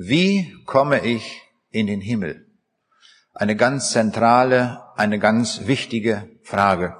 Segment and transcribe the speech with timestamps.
[0.00, 2.46] Wie komme ich in den Himmel?
[3.34, 6.94] Eine ganz zentrale, eine ganz wichtige Frage.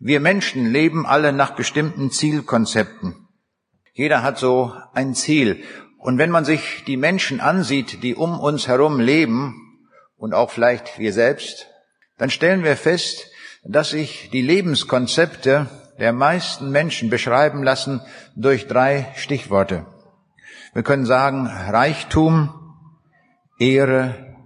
[0.00, 3.28] Wir Menschen leben alle nach bestimmten Zielkonzepten.
[3.92, 5.62] Jeder hat so ein Ziel.
[5.98, 10.98] Und wenn man sich die Menschen ansieht, die um uns herum leben, und auch vielleicht
[10.98, 11.68] wir selbst,
[12.18, 13.30] dann stellen wir fest,
[13.62, 15.68] dass sich die Lebenskonzepte
[16.00, 18.00] der meisten Menschen beschreiben lassen
[18.34, 19.86] durch drei Stichworte.
[20.72, 22.50] Wir können sagen Reichtum,
[23.58, 24.36] Ehre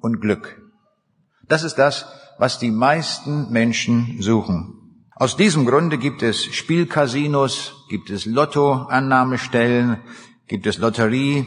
[0.00, 0.62] und Glück.
[1.48, 2.06] Das ist das,
[2.38, 5.04] was die meisten Menschen suchen.
[5.14, 9.98] Aus diesem Grunde gibt es Spielcasinos, gibt es Lottoannahmestellen,
[10.48, 11.46] gibt es Lotterie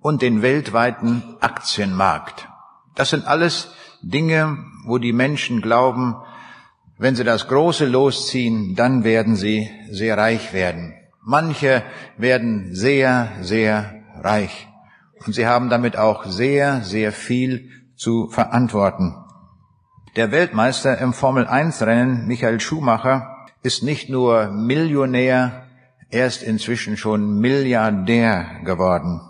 [0.00, 2.48] und den weltweiten Aktienmarkt.
[2.94, 6.16] Das sind alles Dinge, wo die Menschen glauben,
[6.98, 10.94] wenn sie das Große losziehen, dann werden sie sehr reich werden.
[11.28, 11.82] Manche
[12.16, 14.68] werden sehr, sehr reich.
[15.26, 19.16] Und sie haben damit auch sehr, sehr viel zu verantworten.
[20.14, 25.64] Der Weltmeister im Formel 1 Rennen, Michael Schumacher, ist nicht nur Millionär,
[26.10, 29.20] er ist inzwischen schon Milliardär geworden.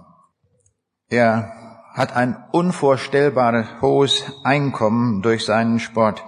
[1.09, 1.51] Er
[1.95, 6.23] hat ein unvorstellbar hohes Einkommen durch seinen Sport.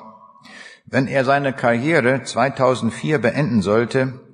[0.87, 4.28] Wenn er seine Karriere 2004 beenden sollte,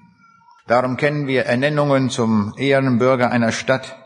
[0.67, 3.97] Darum kennen wir Ernennungen zum Ehrenbürger einer Stadt.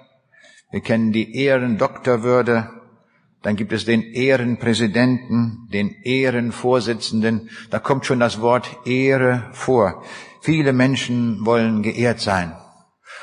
[0.71, 2.69] Wir kennen die Ehrendoktorwürde,
[3.41, 7.49] dann gibt es den Ehrenpräsidenten, den Ehrenvorsitzenden.
[7.69, 10.01] Da kommt schon das Wort Ehre vor.
[10.43, 12.53] Viele Menschen wollen geehrt sein.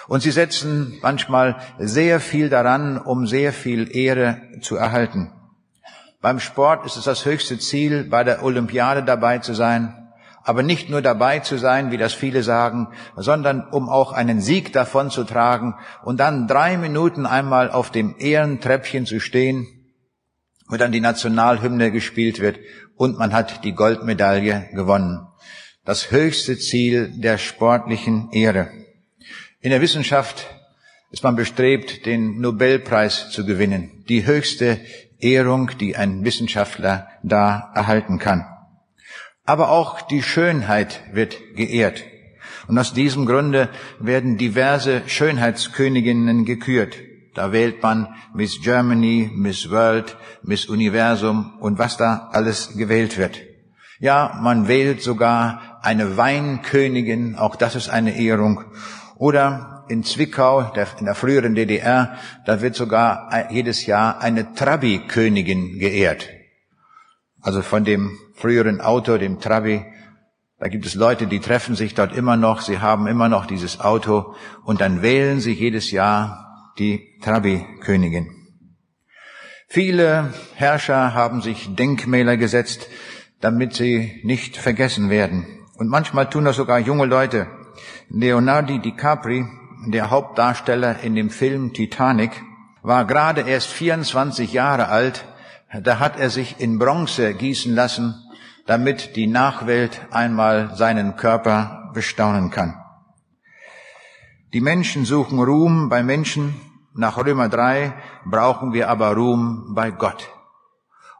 [0.08, 5.30] Und sie setzen manchmal sehr viel daran, um sehr viel Ehre zu erhalten.
[6.22, 9.94] Beim Sport ist es das höchste Ziel, bei der Olympiade dabei zu sein.
[10.42, 14.72] Aber nicht nur dabei zu sein, wie das viele sagen, sondern um auch einen Sieg
[14.72, 19.66] davon zu tragen und dann drei Minuten einmal auf dem Ehrentreppchen zu stehen
[20.70, 22.60] wo dann die Nationalhymne gespielt wird
[22.96, 25.26] und man hat die Goldmedaille gewonnen.
[25.90, 28.70] Das höchste Ziel der sportlichen Ehre.
[29.60, 30.46] In der Wissenschaft
[31.10, 34.04] ist man bestrebt, den Nobelpreis zu gewinnen.
[34.08, 34.78] Die höchste
[35.18, 38.46] Ehrung, die ein Wissenschaftler da erhalten kann.
[39.44, 42.04] Aber auch die Schönheit wird geehrt.
[42.68, 43.68] Und aus diesem Grunde
[43.98, 46.98] werden diverse Schönheitsköniginnen gekürt.
[47.34, 53.49] Da wählt man Miss Germany, Miss World, Miss Universum und was da alles gewählt wird.
[54.00, 58.64] Ja, man wählt sogar eine Weinkönigin, auch das ist eine Ehrung.
[59.16, 62.16] Oder in Zwickau, in der früheren DDR,
[62.46, 66.30] da wird sogar jedes Jahr eine Trabi-Königin geehrt.
[67.42, 69.84] Also von dem früheren Auto, dem Trabi,
[70.58, 73.80] da gibt es Leute, die treffen sich dort immer noch, sie haben immer noch dieses
[73.80, 74.34] Auto
[74.64, 78.28] und dann wählen sie jedes Jahr die Trabi-Königin.
[79.68, 82.88] Viele Herrscher haben sich Denkmäler gesetzt,
[83.40, 85.46] damit sie nicht vergessen werden.
[85.76, 87.46] Und manchmal tun das sogar junge Leute.
[88.08, 89.46] Leonardo DiCapri,
[89.86, 92.42] der Hauptdarsteller in dem Film Titanic,
[92.82, 95.24] war gerade erst 24 Jahre alt.
[95.82, 98.14] Da hat er sich in Bronze gießen lassen,
[98.66, 102.76] damit die Nachwelt einmal seinen Körper bestaunen kann.
[104.52, 106.60] Die Menschen suchen Ruhm bei Menschen.
[106.92, 107.92] Nach Römer 3
[108.24, 110.28] brauchen wir aber Ruhm bei Gott.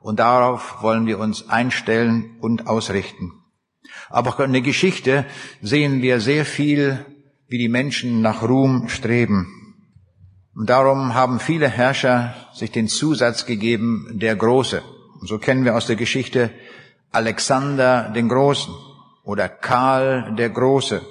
[0.00, 3.32] Und darauf wollen wir uns einstellen und ausrichten.
[4.08, 5.26] Aber in der Geschichte
[5.60, 7.04] sehen wir sehr viel,
[7.48, 9.76] wie die Menschen nach Ruhm streben.
[10.54, 14.82] Und darum haben viele Herrscher sich den Zusatz gegeben, der Große.
[15.20, 16.50] Und so kennen wir aus der Geschichte
[17.12, 18.72] Alexander den Großen
[19.24, 21.02] oder Karl der Große,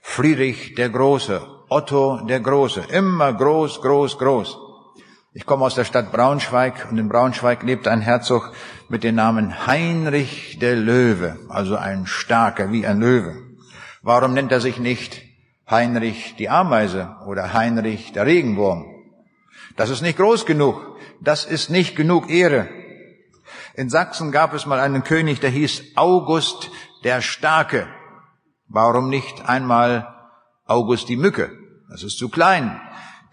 [0.00, 2.84] Friedrich der Große, Otto der Große.
[2.90, 4.67] Immer groß, groß, groß.
[5.34, 8.50] Ich komme aus der Stadt Braunschweig und in Braunschweig lebt ein Herzog
[8.88, 13.36] mit dem Namen Heinrich der Löwe, also ein starker wie ein Löwe.
[14.00, 15.20] Warum nennt er sich nicht
[15.68, 18.86] Heinrich die Ameise oder Heinrich der Regenwurm?
[19.76, 20.96] Das ist nicht groß genug.
[21.20, 22.66] Das ist nicht genug Ehre.
[23.74, 26.70] In Sachsen gab es mal einen König, der hieß August
[27.04, 27.86] der Starke.
[28.66, 30.08] Warum nicht einmal
[30.64, 31.50] August die Mücke?
[31.90, 32.80] Das ist zu klein.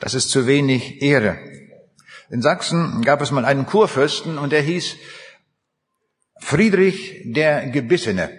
[0.02, 1.55] Das ist zu wenig Ehre.
[2.30, 4.96] In Sachsen gab es mal einen Kurfürsten und der hieß
[6.40, 8.30] Friedrich der Gebissene.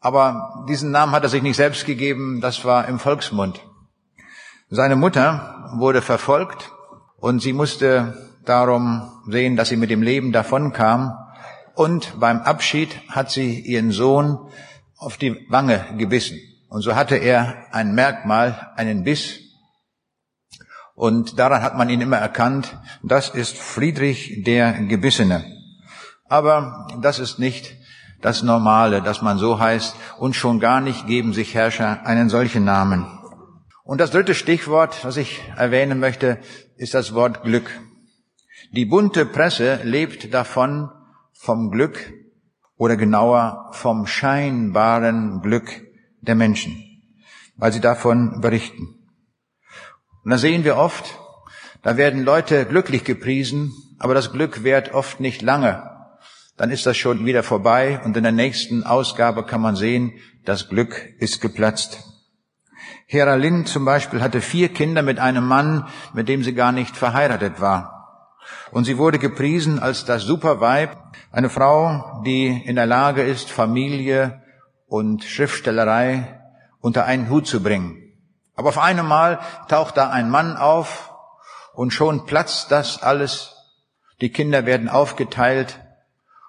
[0.00, 3.60] Aber diesen Namen hat er sich nicht selbst gegeben, das war im Volksmund.
[4.70, 6.70] Seine Mutter wurde verfolgt
[7.16, 11.16] und sie musste darum sehen, dass sie mit dem Leben davonkam.
[11.74, 14.50] Und beim Abschied hat sie ihren Sohn
[14.96, 16.38] auf die Wange gebissen.
[16.68, 19.40] Und so hatte er ein Merkmal, einen Biss.
[20.98, 25.44] Und daran hat man ihn immer erkannt, das ist Friedrich der Gebissene.
[26.28, 27.76] Aber das ist nicht
[28.20, 32.64] das Normale, dass man so heißt, und schon gar nicht geben sich Herrscher einen solchen
[32.64, 33.06] Namen.
[33.84, 36.38] Und das dritte Stichwort, was ich erwähnen möchte,
[36.76, 37.70] ist das Wort Glück.
[38.72, 40.90] Die bunte Presse lebt davon
[41.32, 42.12] vom Glück
[42.76, 45.80] oder genauer vom scheinbaren Glück
[46.22, 46.82] der Menschen,
[47.56, 48.97] weil sie davon berichten.
[50.28, 51.18] Und da sehen wir oft,
[51.82, 55.82] da werden Leute glücklich gepriesen, aber das Glück währt oft nicht lange.
[56.58, 60.12] Dann ist das schon wieder vorbei und in der nächsten Ausgabe kann man sehen,
[60.44, 62.04] das Glück ist geplatzt.
[63.06, 66.94] Hera Lind zum Beispiel hatte vier Kinder mit einem Mann, mit dem sie gar nicht
[66.94, 68.36] verheiratet war.
[68.70, 70.94] Und sie wurde gepriesen als das Superweib,
[71.32, 74.42] eine Frau, die in der Lage ist, Familie
[74.88, 76.38] und Schriftstellerei
[76.80, 78.07] unter einen Hut zu bringen.
[78.58, 79.38] Aber auf einmal
[79.68, 81.14] taucht da ein Mann auf
[81.74, 83.54] und schon platzt das alles.
[84.20, 85.78] Die Kinder werden aufgeteilt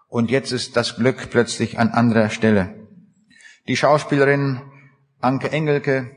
[0.08, 2.74] und jetzt ist das Glück plötzlich an anderer Stelle.
[3.68, 4.60] Die Schauspielerin
[5.22, 6.10] Anke Engelke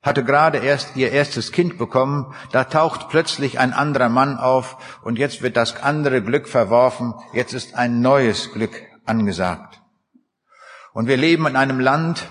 [0.00, 5.18] hatte gerade erst ihr erstes Kind bekommen, da taucht plötzlich ein anderer Mann auf und
[5.18, 8.72] jetzt wird das andere Glück verworfen, jetzt ist ein neues Glück
[9.04, 9.82] angesagt.
[10.94, 12.26] Und wir leben in einem Land,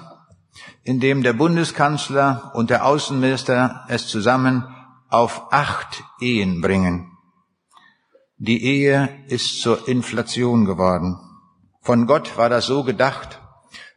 [0.83, 4.63] in dem der Bundeskanzler und der Außenminister es zusammen
[5.09, 7.11] auf acht Ehen bringen.
[8.37, 11.17] Die Ehe ist zur Inflation geworden.
[11.81, 13.39] Von Gott war das so gedacht,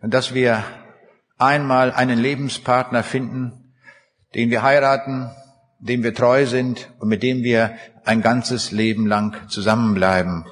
[0.01, 0.65] dass wir
[1.39, 3.75] einmal einen Lebenspartner finden,
[4.35, 5.31] den wir heiraten,
[5.81, 10.47] dem wir treu sind und mit dem wir ein ganzes Leben lang zusammenbleiben,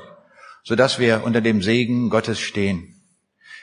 [0.63, 2.96] so dass wir unter dem Segen Gottes stehen.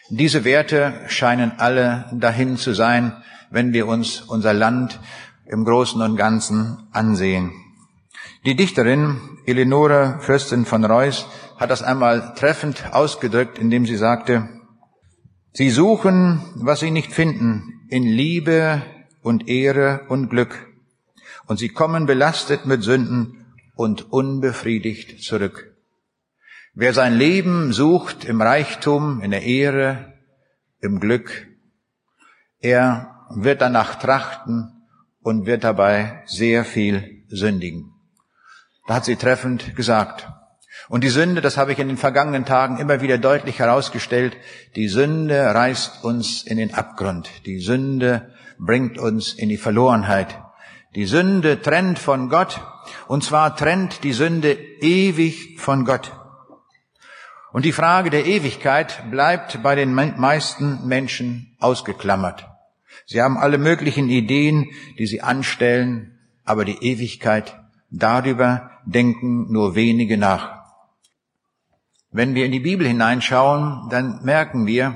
[0.10, 3.14] Diese Werte scheinen alle dahin zu sein,
[3.50, 5.00] wenn wir uns unser Land
[5.46, 7.52] im Großen und Ganzen ansehen.
[8.46, 11.26] Die Dichterin Eleonore Fürstin von Reuss
[11.58, 14.50] hat das einmal treffend ausgedrückt, indem sie sagte,
[15.56, 18.82] Sie suchen, was Sie nicht finden, in Liebe,
[19.24, 20.68] und Ehre und Glück.
[21.48, 23.46] Und sie kommen belastet mit Sünden
[23.76, 25.73] und unbefriedigt zurück.
[26.76, 30.12] Wer sein Leben sucht im Reichtum, in der Ehre,
[30.82, 31.48] im Glück,
[32.60, 34.88] er wird danach trachten
[35.22, 37.94] und wird dabei sehr viel sündigen.
[38.88, 40.28] Da hat sie treffend gesagt.
[40.90, 44.36] Und die Sünde, das habe ich in den vergangenen Tagen immer wieder deutlich herausgestellt,
[44.76, 47.30] die Sünde reißt uns in den Abgrund.
[47.46, 50.40] Die Sünde bringt uns in die Verlorenheit.
[50.96, 52.62] Die Sünde trennt von Gott,
[53.08, 56.12] und zwar trennt die Sünde ewig von Gott.
[57.54, 62.50] Und die Frage der Ewigkeit bleibt bei den meisten Menschen ausgeklammert.
[63.06, 67.56] Sie haben alle möglichen Ideen, die sie anstellen, aber die Ewigkeit,
[67.92, 70.64] darüber denken nur wenige nach.
[72.10, 74.96] Wenn wir in die Bibel hineinschauen, dann merken wir,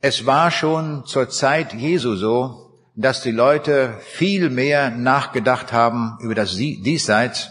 [0.00, 6.34] es war schon zur Zeit Jesu so, dass die Leute viel mehr nachgedacht haben über
[6.34, 7.50] das Diesseits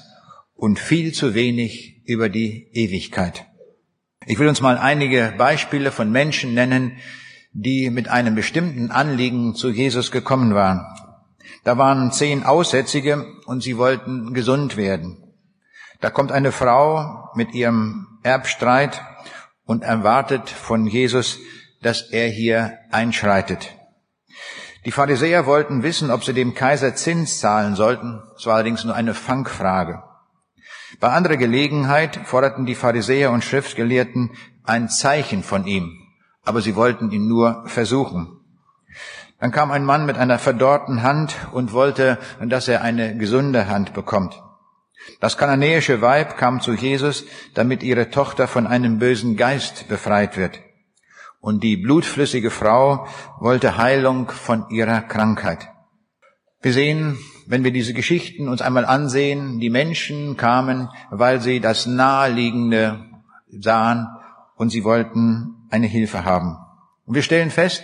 [0.55, 3.45] und viel zu wenig über die Ewigkeit.
[4.27, 6.97] Ich will uns mal einige Beispiele von Menschen nennen,
[7.53, 10.85] die mit einem bestimmten Anliegen zu Jesus gekommen waren.
[11.63, 15.33] Da waren zehn Aussätzige und sie wollten gesund werden.
[16.01, 19.01] Da kommt eine Frau mit ihrem Erbstreit
[19.65, 21.39] und erwartet von Jesus,
[21.81, 23.75] dass er hier einschreitet.
[24.85, 28.21] Die Pharisäer wollten wissen, ob sie dem Kaiser Zins zahlen sollten.
[28.37, 30.03] Es war allerdings nur eine Fangfrage.
[30.99, 34.31] Bei anderer Gelegenheit forderten die Pharisäer und Schriftgelehrten
[34.63, 35.97] ein Zeichen von ihm,
[36.43, 38.37] aber sie wollten ihn nur versuchen.
[39.39, 43.93] Dann kam ein Mann mit einer verdorrten Hand und wollte, dass er eine gesunde Hand
[43.93, 44.39] bekommt.
[45.19, 50.59] Das kananäische Weib kam zu Jesus, damit ihre Tochter von einem bösen Geist befreit wird.
[51.39, 53.07] Und die blutflüssige Frau
[53.39, 55.70] wollte Heilung von ihrer Krankheit.
[56.61, 61.87] Wir sehen, wenn wir diese Geschichten uns einmal ansehen, die Menschen kamen, weil sie das
[61.87, 63.05] Naheliegende
[63.49, 64.07] sahen
[64.55, 66.57] und sie wollten eine Hilfe haben.
[67.05, 67.83] Und wir stellen fest,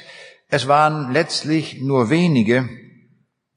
[0.50, 2.70] es waren letztlich nur wenige,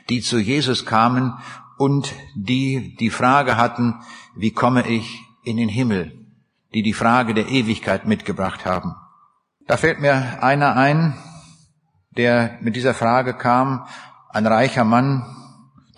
[0.09, 1.35] die zu Jesus kamen
[1.77, 3.97] und die die Frage hatten,
[4.35, 6.27] wie komme ich in den Himmel,
[6.75, 8.95] die die Frage der Ewigkeit mitgebracht haben.
[9.67, 11.17] Da fällt mir einer ein,
[12.17, 13.87] der mit dieser Frage kam,
[14.33, 15.25] ein reicher Mann,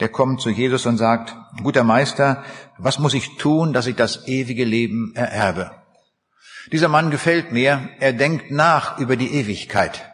[0.01, 2.43] der kommt zu Jesus und sagt, guter Meister,
[2.79, 5.71] was muss ich tun, dass ich das ewige Leben ererbe?
[6.71, 10.09] Dieser Mann gefällt mir, er denkt nach über die Ewigkeit.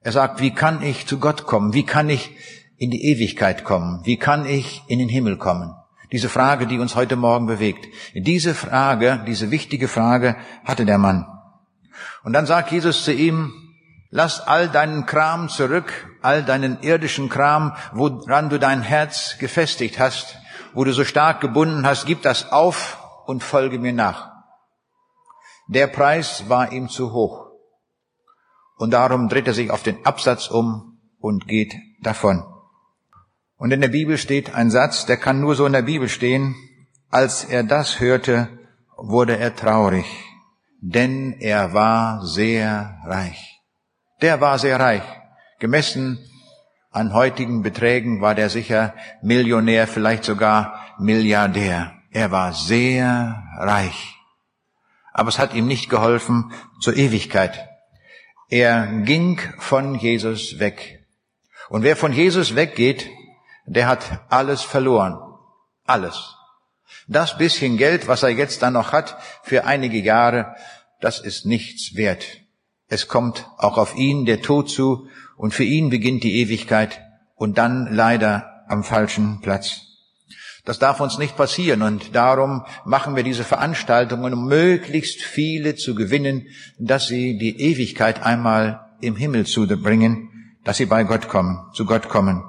[0.00, 1.74] Er sagt, wie kann ich zu Gott kommen?
[1.74, 2.30] Wie kann ich
[2.76, 4.00] in die Ewigkeit kommen?
[4.04, 5.74] Wie kann ich in den Himmel kommen?
[6.10, 7.86] Diese Frage, die uns heute Morgen bewegt.
[8.14, 11.26] Diese Frage, diese wichtige Frage hatte der Mann.
[12.24, 13.61] Und dann sagt Jesus zu ihm,
[14.12, 20.38] lass all deinen Kram zurück, all deinen irdischen Kram, woran du dein Herz gefestigt hast,
[20.74, 24.30] wo du so stark gebunden hast, gib das auf und folge mir nach.
[25.66, 27.46] Der Preis war ihm zu hoch.
[28.76, 32.44] Und darum dreht er sich auf den Absatz um und geht davon.
[33.56, 36.54] Und in der Bibel steht ein Satz, der kann nur so in der Bibel stehen.
[37.10, 38.48] Als er das hörte,
[38.96, 40.06] wurde er traurig,
[40.80, 43.51] denn er war sehr reich.
[44.22, 45.02] Der war sehr reich.
[45.58, 46.18] Gemessen
[46.92, 51.92] an heutigen Beträgen war der sicher Millionär, vielleicht sogar Milliardär.
[52.12, 54.16] Er war sehr reich.
[55.12, 57.68] Aber es hat ihm nicht geholfen zur Ewigkeit.
[58.48, 61.04] Er ging von Jesus weg.
[61.68, 63.10] Und wer von Jesus weggeht,
[63.66, 65.18] der hat alles verloren.
[65.84, 66.36] Alles.
[67.08, 70.54] Das bisschen Geld, was er jetzt dann noch hat, für einige Jahre,
[71.00, 72.41] das ist nichts wert.
[72.92, 75.08] Es kommt auch auf ihn der Tod zu
[75.38, 77.00] und für ihn beginnt die Ewigkeit
[77.36, 79.80] und dann leider am falschen Platz.
[80.66, 85.94] Das darf uns nicht passieren und darum machen wir diese Veranstaltungen, um möglichst viele zu
[85.94, 90.28] gewinnen, dass sie die Ewigkeit einmal im Himmel zu bringen,
[90.62, 92.44] dass sie bei Gott kommen, zu Gott kommen.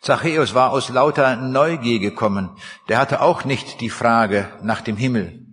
[0.00, 2.56] Zachäus war aus lauter Neugier gekommen.
[2.88, 5.49] Der hatte auch nicht die Frage nach dem Himmel.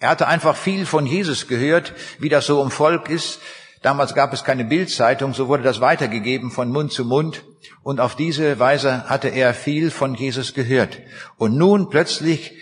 [0.00, 3.40] Er hatte einfach viel von Jesus gehört, wie das so im Volk ist.
[3.82, 7.44] Damals gab es keine Bildzeitung, so wurde das weitergegeben von Mund zu Mund.
[7.82, 11.00] Und auf diese Weise hatte er viel von Jesus gehört.
[11.36, 12.52] Und nun plötzlich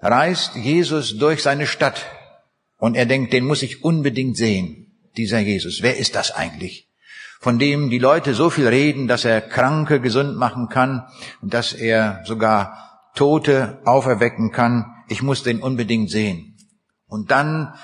[0.00, 2.06] reist Jesus durch seine Stadt.
[2.78, 5.82] Und er denkt, den muss ich unbedingt sehen, dieser Jesus.
[5.82, 6.88] Wer ist das eigentlich?
[7.40, 11.06] Von dem die Leute so viel reden, dass er Kranke gesund machen kann,
[11.42, 14.86] dass er sogar Tote auferwecken kann.
[15.08, 16.49] Ich muss den unbedingt sehen.
[17.10, 17.74] Und dann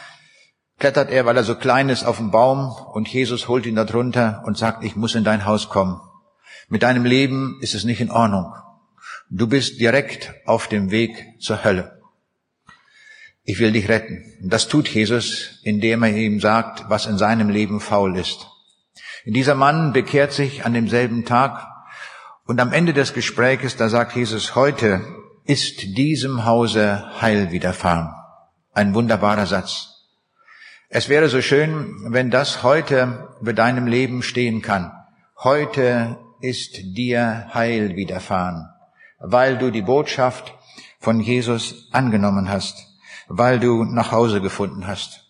[0.78, 3.84] klettert er, weil er so klein ist, auf den Baum und Jesus holt ihn da
[3.84, 6.00] drunter und sagt, ich muss in dein Haus kommen.
[6.68, 8.54] Mit deinem Leben ist es nicht in Ordnung.
[9.28, 12.00] Du bist direkt auf dem Weg zur Hölle.
[13.42, 14.24] Ich will dich retten.
[14.42, 18.48] Und das tut Jesus, indem er ihm sagt, was in seinem Leben faul ist.
[19.24, 21.66] Dieser Mann bekehrt sich an demselben Tag
[22.44, 25.00] und am Ende des Gespräches, da sagt Jesus, heute
[25.44, 28.14] ist diesem Hause Heil widerfahren.
[28.76, 30.04] Ein wunderbarer Satz.
[30.90, 34.92] Es wäre so schön, wenn das heute bei deinem Leben stehen kann.
[35.42, 38.68] Heute ist dir Heil widerfahren,
[39.18, 40.52] weil du die Botschaft
[41.00, 42.76] von Jesus angenommen hast,
[43.28, 45.24] weil du nach Hause gefunden hast.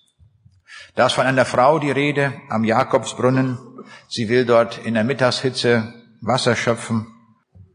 [0.97, 3.59] Da ist von einer Frau die Rede am Jakobsbrunnen.
[4.09, 7.07] Sie will dort in der Mittagshitze Wasser schöpfen.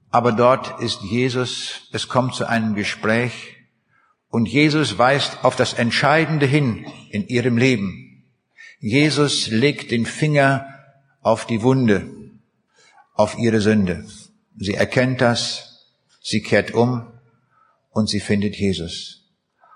[0.09, 1.87] Aber dort ist Jesus.
[1.93, 3.60] Es kommt zu einem Gespräch.
[4.31, 8.23] Und Jesus weist auf das Entscheidende hin in ihrem Leben.
[8.79, 10.65] Jesus legt den Finger
[11.21, 12.09] auf die Wunde,
[13.13, 14.05] auf ihre Sünde.
[14.57, 15.85] Sie erkennt das,
[16.21, 17.11] sie kehrt um
[17.89, 19.29] und sie findet Jesus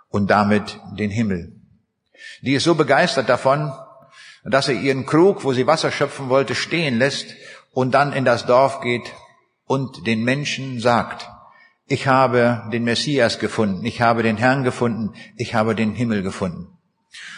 [0.09, 1.51] und damit den Himmel.
[2.41, 3.73] Die ist so begeistert davon,
[4.45, 7.27] dass er ihren Krug, wo sie Wasser schöpfen wollte, stehen lässt
[7.71, 9.13] und dann in das Dorf geht
[9.65, 11.27] und den Menschen sagt,
[11.87, 16.67] ich habe den Messias gefunden, ich habe den Herrn gefunden, ich habe den Himmel gefunden.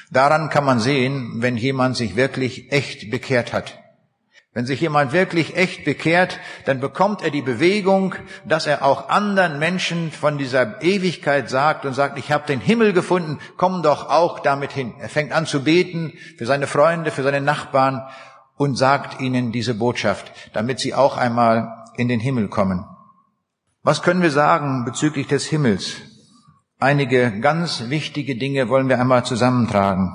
[0.09, 3.77] Daran kann man sehen, wenn jemand sich wirklich echt bekehrt hat.
[4.53, 9.59] Wenn sich jemand wirklich echt bekehrt, dann bekommt er die Bewegung, dass er auch anderen
[9.59, 14.39] Menschen von dieser Ewigkeit sagt und sagt, ich habe den Himmel gefunden, komm doch auch
[14.39, 14.95] damit hin.
[14.99, 18.01] Er fängt an zu beten für seine Freunde, für seine Nachbarn
[18.55, 22.85] und sagt ihnen diese Botschaft, damit sie auch einmal in den Himmel kommen.
[23.87, 25.95] Was können wir sagen bezüglich des Himmels?
[26.77, 30.11] Einige ganz wichtige Dinge wollen wir einmal zusammentragen.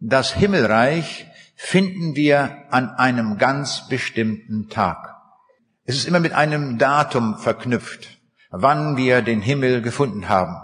[0.00, 1.24] Das Himmelreich
[1.56, 5.16] finden wir an einem ganz bestimmten Tag.
[5.86, 8.18] Es ist immer mit einem Datum verknüpft,
[8.50, 10.56] wann wir den Himmel gefunden haben.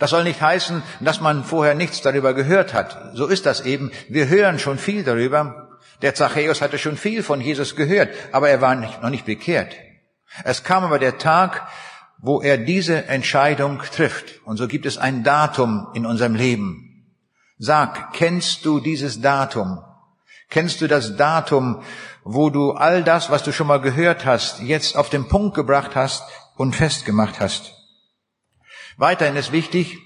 [0.00, 3.12] Das soll nicht heißen, dass man vorher nichts darüber gehört hat.
[3.14, 3.92] So ist das eben.
[4.08, 5.78] Wir hören schon viel darüber.
[6.02, 9.76] Der Zachäus hatte schon viel von Jesus gehört, aber er war noch nicht bekehrt.
[10.44, 11.66] Es kam aber der Tag,
[12.18, 14.40] wo er diese Entscheidung trifft.
[14.44, 17.16] Und so gibt es ein Datum in unserem Leben.
[17.58, 19.82] Sag, kennst du dieses Datum?
[20.48, 21.82] Kennst du das Datum,
[22.22, 25.96] wo du all das, was du schon mal gehört hast, jetzt auf den Punkt gebracht
[25.96, 26.22] hast
[26.56, 27.72] und festgemacht hast?
[28.96, 29.98] Weiterhin ist wichtig,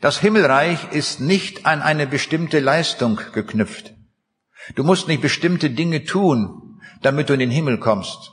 [0.00, 3.94] das Himmelreich ist nicht an eine bestimmte Leistung geknüpft.
[4.74, 8.32] Du musst nicht bestimmte Dinge tun, damit du in den Himmel kommst.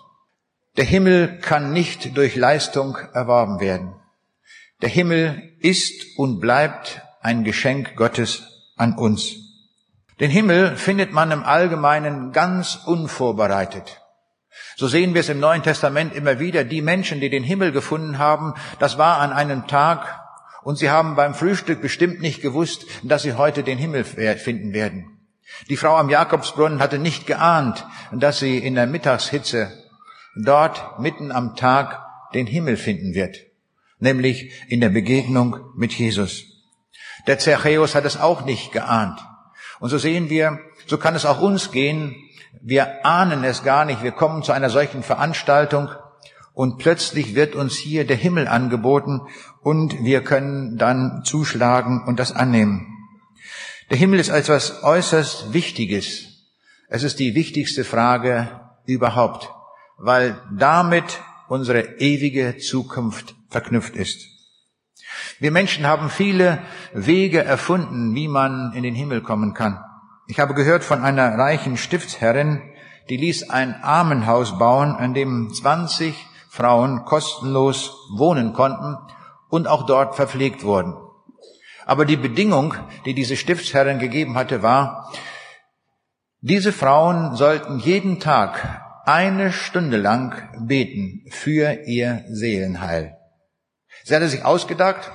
[0.75, 3.93] Der Himmel kann nicht durch Leistung erworben werden.
[4.81, 9.35] Der Himmel ist und bleibt ein Geschenk Gottes an uns.
[10.19, 14.01] Den Himmel findet man im Allgemeinen ganz unvorbereitet.
[14.75, 16.63] So sehen wir es im Neuen Testament immer wieder.
[16.63, 20.21] Die Menschen, die den Himmel gefunden haben, das war an einem Tag
[20.63, 25.19] und sie haben beim Frühstück bestimmt nicht gewusst, dass sie heute den Himmel finden werden.
[25.69, 29.82] Die Frau am Jakobsbrunnen hatte nicht geahnt, dass sie in der Mittagshitze
[30.35, 32.01] dort mitten am Tag
[32.33, 33.37] den Himmel finden wird,
[33.99, 36.45] nämlich in der Begegnung mit Jesus.
[37.27, 39.19] Der Zercheus hat es auch nicht geahnt.
[39.79, 42.15] Und so sehen wir, so kann es auch uns gehen.
[42.61, 44.03] Wir ahnen es gar nicht.
[44.03, 45.89] Wir kommen zu einer solchen Veranstaltung
[46.53, 49.21] und plötzlich wird uns hier der Himmel angeboten
[49.61, 52.87] und wir können dann zuschlagen und das annehmen.
[53.89, 56.25] Der Himmel ist etwas äußerst Wichtiges.
[56.89, 58.49] Es ist die wichtigste Frage
[58.85, 59.49] überhaupt,
[59.97, 64.27] weil damit unsere ewige Zukunft verknüpft ist.
[65.39, 66.59] Wir Menschen haben viele
[66.93, 69.83] Wege erfunden, wie man in den Himmel kommen kann.
[70.27, 72.61] Ich habe gehört von einer reichen Stiftsherrin,
[73.09, 76.15] die ließ ein Armenhaus bauen, an dem 20
[76.49, 78.95] Frauen kostenlos wohnen konnten
[79.49, 80.95] und auch dort verpflegt wurden.
[81.85, 82.73] Aber die Bedingung,
[83.05, 85.11] die diese Stiftsherrin gegeben hatte, war,
[86.39, 93.17] diese Frauen sollten jeden Tag eine Stunde lang beten für ihr Seelenheil.
[94.03, 95.11] Sie hatte sich ausgedacht,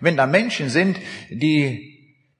[0.00, 0.98] wenn da Menschen sind,
[1.30, 1.90] die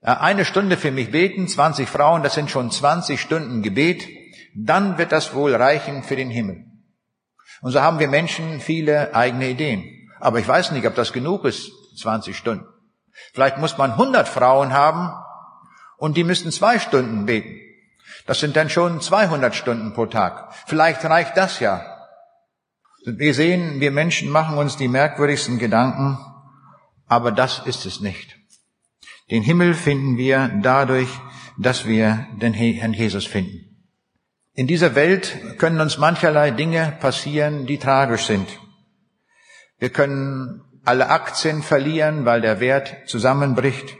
[0.02, 4.06] äh, eine Stunde für mich beten, 20 Frauen, das sind schon 20 Stunden Gebet,
[4.54, 6.64] dann wird das wohl reichen für den Himmel.
[7.62, 9.84] Und so haben wir Menschen viele eigene Ideen.
[10.18, 12.66] Aber ich weiß nicht, ob das genug ist, 20 Stunden.
[13.32, 15.12] Vielleicht muss man 100 Frauen haben
[15.98, 17.58] und die müssen zwei Stunden beten.
[18.26, 20.54] Das sind dann schon 200 Stunden pro Tag.
[20.66, 21.84] Vielleicht reicht das ja.
[23.04, 26.18] Wir sehen, wir Menschen machen uns die merkwürdigsten Gedanken,
[27.06, 28.36] aber das ist es nicht.
[29.30, 31.08] Den Himmel finden wir dadurch,
[31.58, 33.70] dass wir den Herrn Jesus finden.
[34.54, 38.48] In dieser Welt können uns mancherlei Dinge passieren, die tragisch sind.
[39.78, 43.96] Wir können alle Aktien verlieren, weil der Wert zusammenbricht.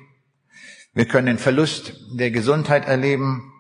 [0.93, 3.53] Wir können den Verlust der Gesundheit erleben.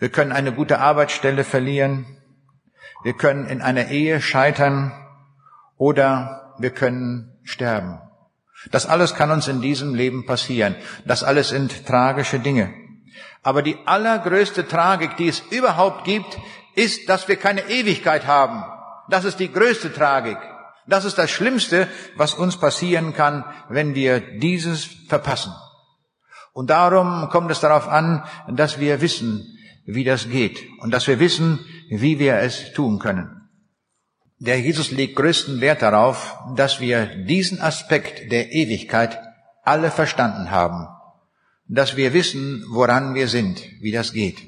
[0.00, 2.06] Wir können eine gute Arbeitsstelle verlieren.
[3.04, 4.92] Wir können in einer Ehe scheitern
[5.76, 8.00] oder wir können sterben.
[8.70, 10.74] Das alles kann uns in diesem Leben passieren.
[11.04, 12.74] Das alles sind tragische Dinge.
[13.42, 16.38] Aber die allergrößte Tragik, die es überhaupt gibt,
[16.74, 18.64] ist, dass wir keine Ewigkeit haben.
[19.08, 20.38] Das ist die größte Tragik.
[20.86, 25.52] Das ist das Schlimmste, was uns passieren kann, wenn wir dieses verpassen.
[26.52, 29.58] Und darum kommt es darauf an, dass wir wissen,
[29.94, 33.48] wie das geht und dass wir wissen, wie wir es tun können.
[34.38, 39.18] Der Jesus legt größten Wert darauf, dass wir diesen Aspekt der Ewigkeit
[39.64, 40.88] alle verstanden haben,
[41.68, 44.38] dass wir wissen, woran wir sind, wie das geht.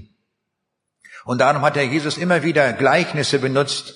[1.25, 3.95] Und darum hat der Jesus immer wieder Gleichnisse benutzt,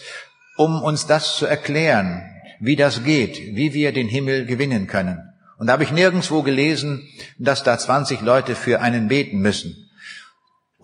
[0.57, 2.23] um uns das zu erklären,
[2.61, 5.19] wie das geht, wie wir den Himmel gewinnen können.
[5.59, 9.86] Und da habe ich nirgendwo gelesen, dass da 20 Leute für einen beten müssen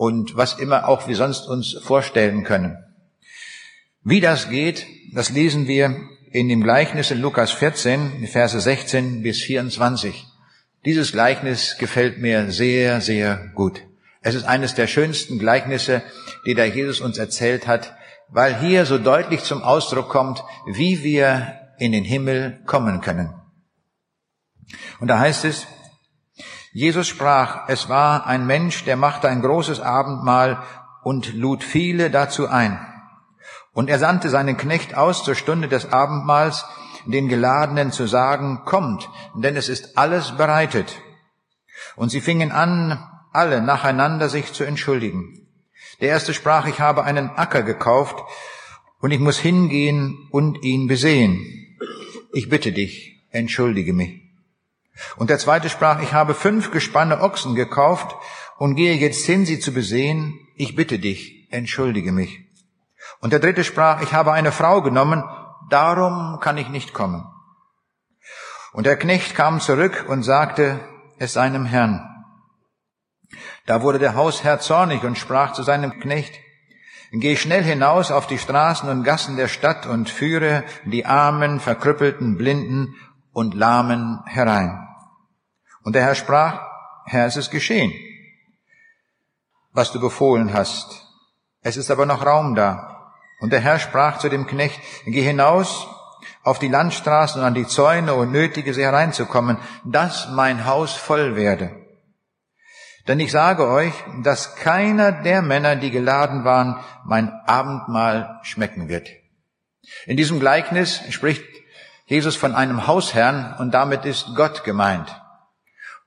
[0.03, 2.77] und was immer auch wir sonst uns vorstellen können.
[4.03, 5.95] Wie das geht, das lesen wir
[6.29, 10.25] in dem Gleichnis in Lukas 14, Verse 16 bis 24.
[10.83, 13.81] Dieses Gleichnis gefällt mir sehr, sehr gut.
[14.19, 16.01] Es ist eines der schönsten Gleichnisse,
[16.45, 17.95] die der Jesus uns erzählt hat,
[18.27, 23.33] weil hier so deutlich zum Ausdruck kommt, wie wir in den Himmel kommen können.
[24.99, 25.65] Und da heißt es,
[26.75, 30.63] Jesus sprach, es war ein Mensch, der machte ein großes Abendmahl
[31.03, 32.79] und lud viele dazu ein.
[33.73, 36.65] Und er sandte seinen Knecht aus zur Stunde des Abendmahls,
[37.05, 40.95] den Geladenen zu sagen, kommt, denn es ist alles bereitet.
[41.95, 45.47] Und sie fingen an, alle nacheinander sich zu entschuldigen.
[46.01, 48.15] Der erste sprach, ich habe einen Acker gekauft
[48.99, 51.77] und ich muss hingehen und ihn besehen.
[52.31, 54.22] Ich bitte dich, entschuldige mich.
[55.15, 58.15] Und der zweite sprach, ich habe fünf Gespanne Ochsen gekauft
[58.57, 60.39] und gehe jetzt hin, sie zu besehen.
[60.55, 62.39] Ich bitte dich, entschuldige mich.
[63.19, 65.23] Und der dritte sprach, ich habe eine Frau genommen,
[65.69, 67.25] darum kann ich nicht kommen.
[68.71, 70.79] Und der Knecht kam zurück und sagte
[71.19, 72.09] es seinem Herrn.
[73.65, 76.33] Da wurde der Hausherr zornig und sprach zu seinem Knecht,
[77.15, 82.37] Geh schnell hinaus auf die Straßen und Gassen der Stadt und führe die Armen, Verkrüppelten,
[82.37, 82.95] Blinden
[83.33, 84.87] und Lahmen herein.
[85.83, 86.61] Und der Herr sprach,
[87.05, 87.91] Herr, es ist geschehen,
[89.73, 91.05] was du befohlen hast.
[91.61, 93.11] Es ist aber noch Raum da.
[93.39, 95.87] Und der Herr sprach zu dem Knecht, geh hinaus
[96.43, 101.35] auf die Landstraßen und an die Zäune und nötige sie hereinzukommen, dass mein Haus voll
[101.35, 101.75] werde.
[103.07, 103.93] Denn ich sage euch,
[104.23, 109.09] dass keiner der Männer, die geladen waren, mein Abendmahl schmecken wird.
[110.05, 111.43] In diesem Gleichnis spricht
[112.13, 115.19] Jesus von einem Hausherrn und damit ist Gott gemeint.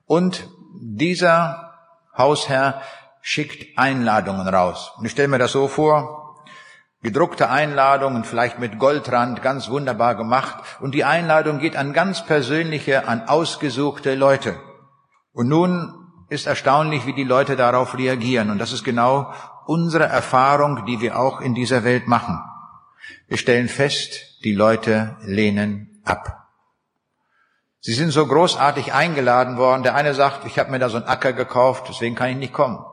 [0.05, 0.49] Und
[0.81, 1.75] dieser
[2.17, 2.81] Hausherr
[3.23, 4.93] schickt Einladungen raus.
[4.97, 6.45] Und ich stelle mir das so vor,
[7.03, 10.63] gedruckte Einladungen, vielleicht mit Goldrand, ganz wunderbar gemacht.
[10.79, 14.55] Und die Einladung geht an ganz persönliche, an ausgesuchte Leute.
[15.33, 15.93] Und nun
[16.29, 18.51] ist erstaunlich, wie die Leute darauf reagieren.
[18.51, 19.33] Und das ist genau
[19.67, 22.39] unsere Erfahrung, die wir auch in dieser Welt machen.
[23.27, 26.49] Wir stellen fest, die Leute lehnen ab.
[27.81, 29.85] Sie sind so großartig eingeladen worden.
[29.85, 32.53] Der eine sagt, ich habe mir da so einen Acker gekauft, deswegen kann ich nicht
[32.53, 32.85] kommen.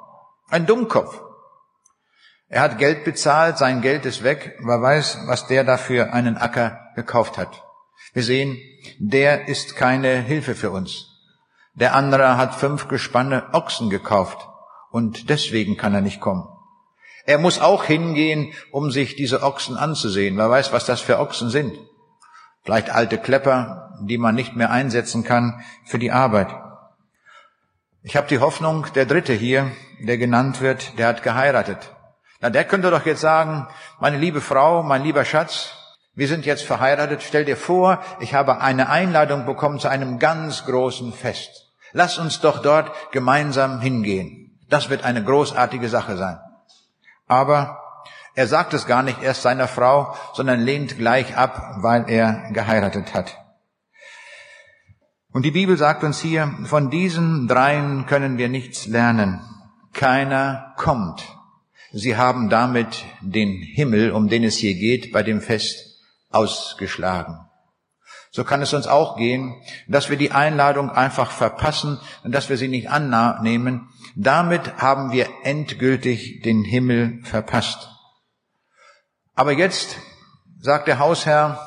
[0.49, 1.19] Ein Dummkopf.
[2.47, 4.59] Er hat Geld bezahlt, sein Geld ist weg.
[4.59, 7.63] Wer weiß, was der dafür einen Acker gekauft hat.
[8.13, 8.59] Wir sehen,
[8.99, 11.07] der ist keine Hilfe für uns.
[11.73, 14.47] Der andere hat fünf Gespanne Ochsen gekauft
[14.91, 16.47] und deswegen kann er nicht kommen.
[17.25, 20.37] Er muss auch hingehen, um sich diese Ochsen anzusehen.
[20.37, 21.75] Wer weiß, was das für Ochsen sind.
[22.63, 26.47] Vielleicht alte Klepper, die man nicht mehr einsetzen kann für die Arbeit.
[28.01, 31.93] Ich habe die Hoffnung, der Dritte hier, der genannt wird, der hat geheiratet.
[32.41, 33.67] Na, der könnte doch jetzt sagen,
[33.99, 35.73] meine liebe Frau, mein lieber Schatz,
[36.15, 37.23] wir sind jetzt verheiratet.
[37.23, 41.71] Stell dir vor, ich habe eine Einladung bekommen zu einem ganz großen Fest.
[41.91, 44.59] Lass uns doch dort gemeinsam hingehen.
[44.69, 46.39] Das wird eine großartige Sache sein.
[47.27, 47.82] Aber
[48.35, 53.13] er sagt es gar nicht erst seiner Frau, sondern lehnt gleich ab, weil er geheiratet
[53.13, 53.37] hat.
[55.31, 59.41] Und die Bibel sagt uns hier, von diesen dreien können wir nichts lernen.
[59.93, 61.23] Keiner kommt.
[61.91, 67.37] Sie haben damit den Himmel, um den es hier geht, bei dem Fest ausgeschlagen.
[68.31, 72.57] So kann es uns auch gehen, dass wir die Einladung einfach verpassen und dass wir
[72.57, 73.89] sie nicht annehmen.
[74.15, 77.92] Damit haben wir endgültig den Himmel verpasst.
[79.35, 79.97] Aber jetzt
[80.59, 81.59] sagt der Hausherr,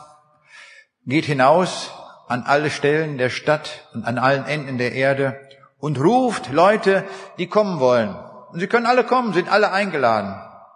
[1.04, 1.90] geht hinaus
[2.28, 5.40] an alle Stellen der Stadt und an allen Enden der Erde
[5.78, 7.04] und ruft Leute,
[7.38, 8.14] die kommen wollen.
[8.52, 10.34] Und sie können alle kommen, sind alle eingeladen,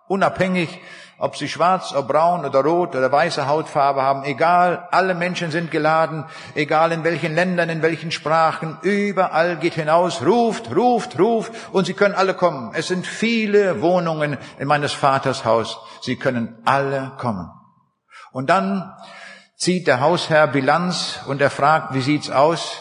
[0.08, 0.80] unabhängig
[1.20, 5.70] ob sie schwarz, ob braun oder rot oder weiße Hautfarbe haben, egal, alle Menschen sind
[5.70, 11.84] geladen, egal in welchen Ländern, in welchen Sprachen, überall geht hinaus, ruft, ruft, ruft und
[11.84, 12.72] sie können alle kommen.
[12.74, 15.78] Es sind viele Wohnungen in meines Vaters Haus.
[16.00, 17.50] Sie können alle kommen.
[18.32, 18.94] Und dann
[19.56, 22.78] zieht der Hausherr Bilanz und er fragt, wie sieht's aus?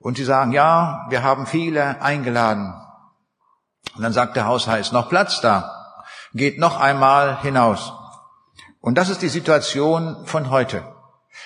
[0.00, 2.74] Und sie sagen, ja, wir haben viele eingeladen.
[3.94, 5.83] Und dann sagt der Hausherr, ist noch Platz da?
[6.34, 7.92] Geht noch einmal hinaus.
[8.80, 10.84] Und das ist die Situation von heute.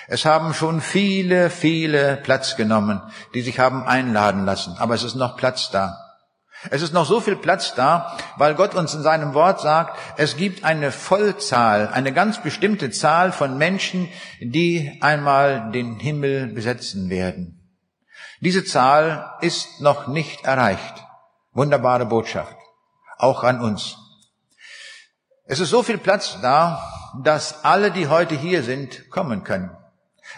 [0.07, 3.01] Es haben schon viele, viele Platz genommen,
[3.33, 5.97] die sich haben einladen lassen, aber es ist noch Platz da.
[6.69, 10.35] Es ist noch so viel Platz da, weil Gott uns in seinem Wort sagt, es
[10.35, 14.09] gibt eine Vollzahl, eine ganz bestimmte Zahl von Menschen,
[14.41, 17.55] die einmal den Himmel besetzen werden.
[18.41, 21.05] Diese Zahl ist noch nicht erreicht.
[21.53, 22.55] Wunderbare Botschaft.
[23.17, 23.97] Auch an uns.
[25.51, 29.75] Es ist so viel Platz da, dass alle, die heute hier sind, kommen können.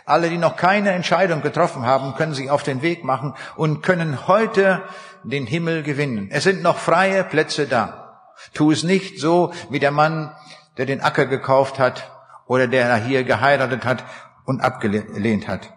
[0.06, 4.26] Alle, die noch keine Entscheidung getroffen haben, können sich auf den Weg machen und können
[4.30, 4.82] heute
[5.24, 6.30] den Himmel gewinnen.
[6.32, 8.22] Es sind noch freie Plätze da.
[8.54, 10.34] Tu es nicht so wie der Mann,
[10.78, 12.10] der den Acker gekauft hat
[12.48, 14.06] oder der hier geheiratet hat
[14.46, 15.74] und abgelehnt hat.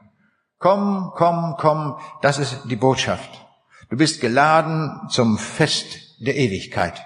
[0.60, 3.30] Komm, komm, komm, das ist die Botschaft.
[3.90, 7.04] Du bist geladen zum Fest der Ewigkeit.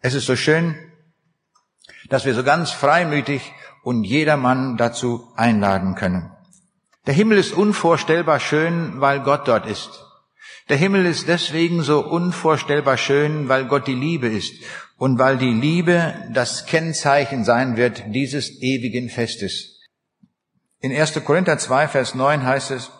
[0.00, 0.74] Es ist so schön,
[2.08, 6.30] dass wir so ganz freimütig und jedermann dazu einladen können.
[7.06, 10.04] Der Himmel ist unvorstellbar schön, weil Gott dort ist.
[10.70, 14.54] Der Himmel ist deswegen so unvorstellbar schön, weil Gott die Liebe ist
[14.96, 19.80] und weil die Liebe das Kennzeichen sein wird dieses ewigen Festes.
[20.80, 21.22] In 1.
[21.24, 22.90] Korinther 2, Vers 9 heißt es,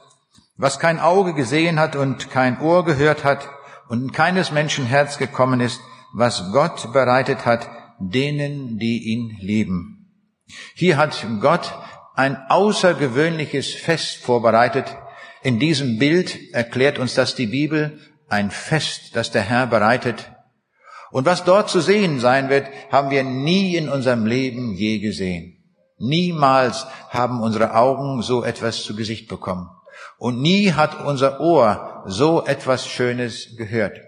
[0.57, 3.49] was kein Auge gesehen hat und kein Ohr gehört hat
[3.89, 5.81] und in keines Menschen Herz gekommen ist,
[6.13, 9.95] was Gott bereitet hat, denen, die ihn lieben.
[10.75, 11.73] Hier hat Gott
[12.15, 14.97] ein außergewöhnliches Fest vorbereitet.
[15.43, 20.31] In diesem Bild erklärt uns das die Bibel, ein Fest, das der Herr bereitet.
[21.11, 25.63] Und was dort zu sehen sein wird, haben wir nie in unserem Leben je gesehen.
[25.99, 29.69] Niemals haben unsere Augen so etwas zu Gesicht bekommen.
[30.19, 33.99] Und nie hat unser Ohr so etwas Schönes gehört.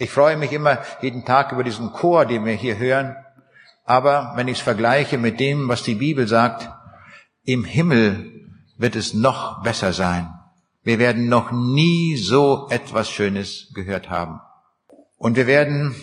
[0.00, 3.16] Ich freue mich immer jeden Tag über diesen Chor, den wir hier hören.
[3.84, 6.70] Aber wenn ich es vergleiche mit dem, was die Bibel sagt,
[7.44, 10.32] im Himmel wird es noch besser sein.
[10.82, 14.40] Wir werden noch nie so etwas Schönes gehört haben.
[15.18, 15.94] Und wir werden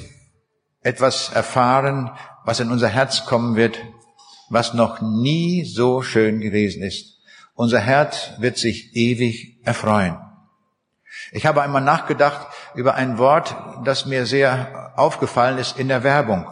[0.81, 2.11] etwas erfahren,
[2.45, 3.83] was in unser Herz kommen wird,
[4.51, 7.17] was noch nie so schön gewesen ist.
[7.55, 10.19] Unser Herz wird sich ewig erfreuen.
[11.31, 12.47] Ich habe einmal nachgedacht
[12.77, 16.45] über ein Wort, das mir sehr aufgefallen ist in der Werbung.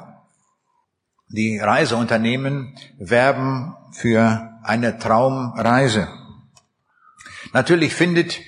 [1.27, 6.07] Die Reiseunternehmen werben für eine Traumreise.
[7.53, 8.39] Natürlich findet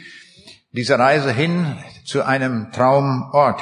[0.71, 3.61] diese Reise hin zu einem Traumort.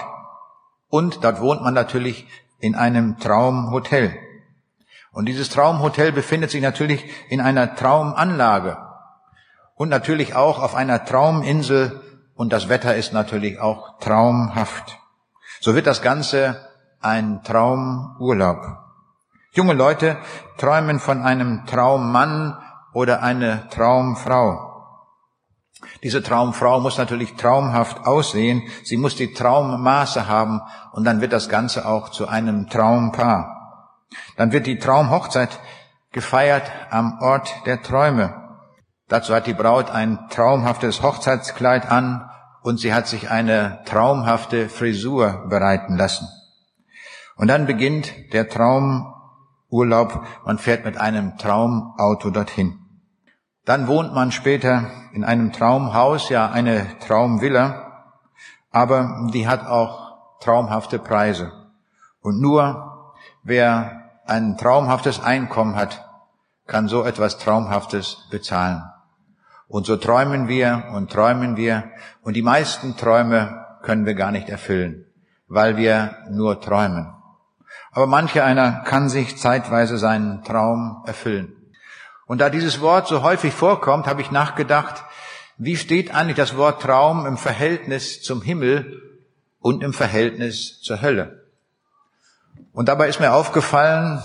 [0.87, 2.25] Und dort wohnt man natürlich
[2.59, 4.15] in einem Traumhotel.
[5.11, 8.77] Und dieses Traumhotel befindet sich natürlich in einer Traumanlage
[9.75, 12.01] und natürlich auch auf einer Trauminsel
[12.35, 14.99] und das Wetter ist natürlich auch traumhaft.
[15.61, 16.67] So wird das Ganze
[17.01, 18.59] ein Traumurlaub.
[19.53, 20.17] Junge Leute
[20.57, 22.57] träumen von einem Traummann
[22.93, 24.73] oder einer Traumfrau.
[26.03, 31.49] Diese Traumfrau muss natürlich traumhaft aussehen, sie muss die Traummaße haben und dann wird das
[31.49, 34.01] Ganze auch zu einem Traumpaar.
[34.37, 35.59] Dann wird die Traumhochzeit
[36.11, 38.44] gefeiert am Ort der Träume.
[39.07, 42.29] Dazu hat die Braut ein traumhaftes Hochzeitskleid an
[42.63, 46.27] und sie hat sich eine traumhafte Frisur bereiten lassen.
[47.35, 49.13] Und dann beginnt der Traum
[49.69, 52.79] Urlaub, man fährt mit einem Traumauto dorthin.
[53.65, 58.13] Dann wohnt man später in einem Traumhaus, ja eine Traumvilla,
[58.71, 61.51] aber die hat auch traumhafte Preise.
[62.21, 63.13] Und nur
[63.43, 66.07] wer ein traumhaftes Einkommen hat,
[66.67, 68.83] kann so etwas Traumhaftes bezahlen.
[69.67, 74.49] Und so träumen wir und träumen wir und die meisten Träume können wir gar nicht
[74.49, 75.05] erfüllen,
[75.47, 77.11] weil wir nur träumen.
[77.91, 81.53] Aber manche einer kann sich zeitweise seinen Traum erfüllen.
[82.25, 85.03] Und da dieses Wort so häufig vorkommt, habe ich nachgedacht,
[85.57, 89.01] wie steht eigentlich das Wort Traum im Verhältnis zum Himmel
[89.59, 91.45] und im Verhältnis zur Hölle?
[92.73, 94.21] Und dabei ist mir aufgefallen,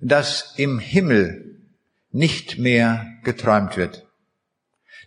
[0.00, 1.60] dass im Himmel
[2.12, 4.03] nicht mehr geträumt wird.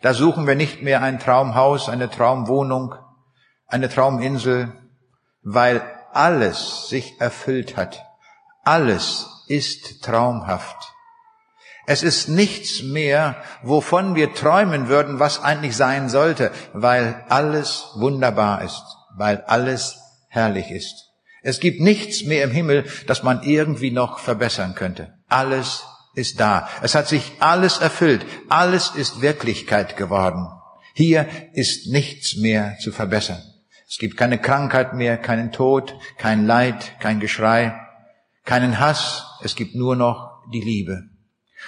[0.01, 2.95] Da suchen wir nicht mehr ein Traumhaus, eine Traumwohnung,
[3.67, 4.71] eine Trauminsel,
[5.43, 5.81] weil
[6.13, 8.03] alles sich erfüllt hat.
[8.63, 10.93] Alles ist traumhaft.
[11.85, 18.61] Es ist nichts mehr, wovon wir träumen würden, was eigentlich sein sollte, weil alles wunderbar
[18.61, 18.83] ist,
[19.15, 21.05] weil alles herrlich ist.
[21.43, 25.13] Es gibt nichts mehr im Himmel, das man irgendwie noch verbessern könnte.
[25.29, 25.85] Alles
[26.17, 26.67] ist da.
[26.81, 28.25] Es hat sich alles erfüllt.
[28.49, 30.47] Alles ist Wirklichkeit geworden.
[30.93, 33.41] Hier ist nichts mehr zu verbessern.
[33.87, 37.79] Es gibt keine Krankheit mehr, keinen Tod, kein Leid, kein Geschrei,
[38.45, 39.25] keinen Hass.
[39.43, 41.03] Es gibt nur noch die Liebe.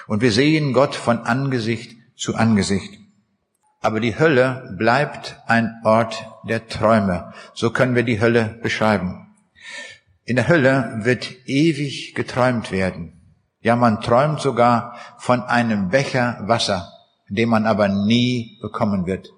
[0.08, 2.98] Und wir sehen Gott von Angesicht zu Angesicht.
[3.82, 7.34] Aber die Hölle bleibt ein Ort der Träume.
[7.54, 9.36] So können wir die Hölle beschreiben.
[10.26, 13.19] In der Hölle wird ewig geträumt werden.
[13.62, 16.92] Ja, man träumt sogar von einem Becher Wasser,
[17.28, 19.30] den man aber nie bekommen wird.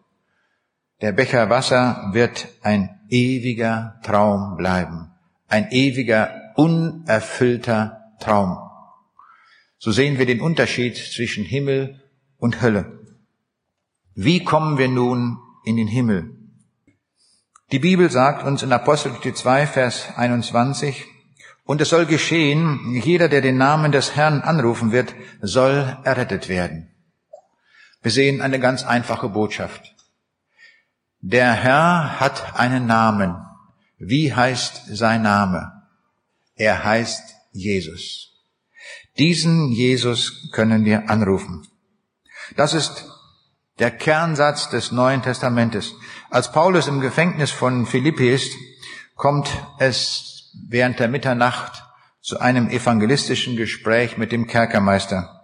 [1.02, 5.12] Der Becher Wasser wird ein ewiger Traum bleiben,
[5.48, 8.58] ein ewiger, unerfüllter Traum.
[9.78, 12.00] So sehen wir den Unterschied zwischen Himmel
[12.38, 13.00] und Hölle.
[14.14, 16.38] Wie kommen wir nun in den Himmel?
[17.72, 21.06] Die Bibel sagt uns in Apostelgeschichte 2, Vers 21,
[21.64, 26.90] und es soll geschehen, jeder, der den Namen des Herrn anrufen wird, soll errettet werden.
[28.02, 29.96] Wir sehen eine ganz einfache Botschaft.
[31.20, 33.36] Der Herr hat einen Namen.
[34.00, 35.72] Wie heißt sein Name?
[36.56, 38.32] Er heißt Jesus.
[39.20, 41.68] Diesen Jesus können wir anrufen.
[42.56, 43.06] Das ist
[43.78, 45.94] der Kernsatz des Neuen Testamentes.
[46.32, 48.52] Als Paulus im Gefängnis von Philippi ist,
[49.16, 49.48] kommt
[49.78, 50.31] es
[50.68, 51.84] während der Mitternacht
[52.22, 55.42] zu einem evangelistischen Gespräch mit dem Kerkermeister.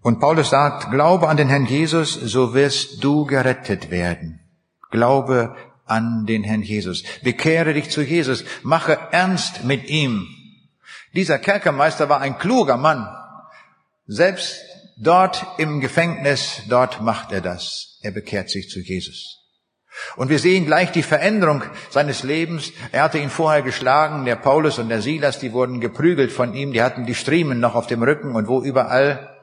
[0.00, 4.40] Und Paulus sagt, glaube an den Herrn Jesus, so wirst du gerettet werden.
[4.90, 7.02] Glaube an den Herrn Jesus.
[7.22, 8.44] Bekehre dich zu Jesus.
[8.62, 10.26] Mache ernst mit ihm.
[11.14, 13.08] Dieser Kerkermeister war ein kluger Mann.
[14.06, 14.56] Selbst
[14.96, 17.98] dort im Gefängnis, dort macht er das.
[18.02, 19.38] Er bekehrt sich zu Jesus.
[20.16, 22.72] Und wir sehen gleich die Veränderung seines Lebens.
[22.92, 26.72] Er hatte ihn vorher geschlagen, der Paulus und der Silas, die wurden geprügelt von ihm,
[26.72, 29.36] die hatten die Striemen noch auf dem Rücken und wo überall.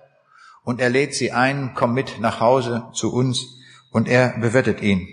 [0.63, 3.45] Und er lädt sie ein, komm mit nach Hause zu uns
[3.91, 5.07] und er bewirtet ihn.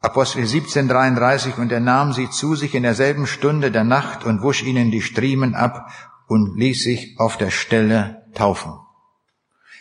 [0.00, 4.42] Apostel 17, 33, und er nahm sie zu sich in derselben Stunde der Nacht und
[4.42, 5.90] wusch ihnen die Striemen ab
[6.28, 8.72] und ließ sich auf der Stelle taufen.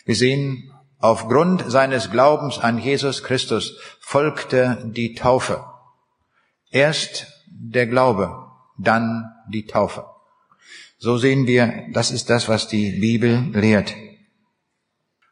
[0.05, 5.63] Wir sehen, aufgrund seines Glaubens an Jesus Christus folgte die Taufe.
[6.71, 10.05] Erst der Glaube, dann die Taufe.
[10.97, 13.93] So sehen wir, das ist das, was die Bibel lehrt.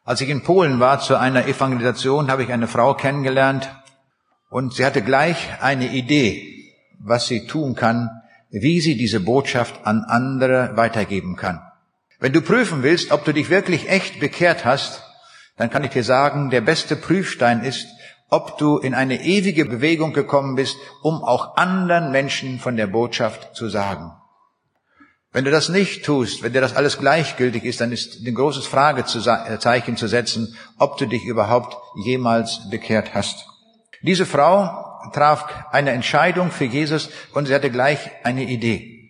[0.04, 3.70] Als ich in Polen war zu einer Evangelisation, habe ich eine Frau kennengelernt,
[4.50, 8.08] und sie hatte gleich eine Idee, was sie tun kann,
[8.50, 11.60] wie sie diese Botschaft an andere weitergeben kann.
[12.20, 15.02] Wenn du prüfen willst, ob du dich wirklich echt bekehrt hast,
[15.56, 17.86] dann kann ich dir sagen, der beste Prüfstein ist,
[18.28, 23.54] ob du in eine ewige Bewegung gekommen bist, um auch anderen Menschen von der Botschaft
[23.54, 24.12] zu sagen.
[25.32, 28.66] Wenn du das nicht tust, wenn dir das alles gleichgültig ist, dann ist ein großes
[28.66, 33.46] Fragezeichen zu setzen, ob du dich überhaupt jemals bekehrt hast.
[34.02, 39.03] Diese Frau traf eine Entscheidung für Jesus und sie hatte gleich eine Idee.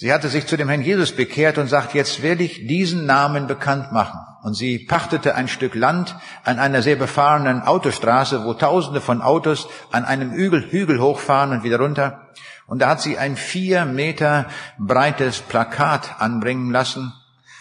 [0.00, 3.46] Sie hatte sich zu dem Herrn Jesus bekehrt und sagt, jetzt werde ich diesen Namen
[3.46, 4.18] bekannt machen.
[4.42, 9.68] Und sie pachtete ein Stück Land an einer sehr befahrenen Autostraße, wo Tausende von Autos
[9.92, 12.30] an einem Hügel, Hügel hochfahren und wieder runter.
[12.66, 14.46] Und da hat sie ein vier Meter
[14.78, 17.12] breites Plakat anbringen lassen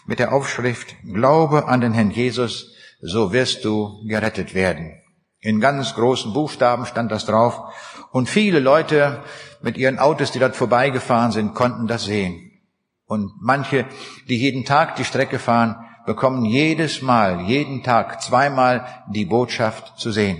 [0.05, 2.71] mit der Aufschrift, Glaube an den Herrn Jesus,
[3.01, 4.93] so wirst du gerettet werden.
[5.41, 7.73] In ganz großen Buchstaben stand das drauf.
[8.11, 9.23] Und viele Leute
[9.61, 12.51] mit ihren Autos, die dort vorbeigefahren sind, konnten das sehen.
[13.05, 13.85] Und manche,
[14.27, 20.11] die jeden Tag die Strecke fahren, bekommen jedes Mal, jeden Tag zweimal die Botschaft zu
[20.11, 20.39] sehen.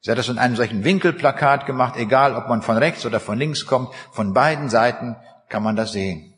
[0.00, 3.38] Sie hat das in einem solchen Winkelplakat gemacht, egal ob man von rechts oder von
[3.38, 5.16] links kommt, von beiden Seiten
[5.48, 6.34] kann man das sehen.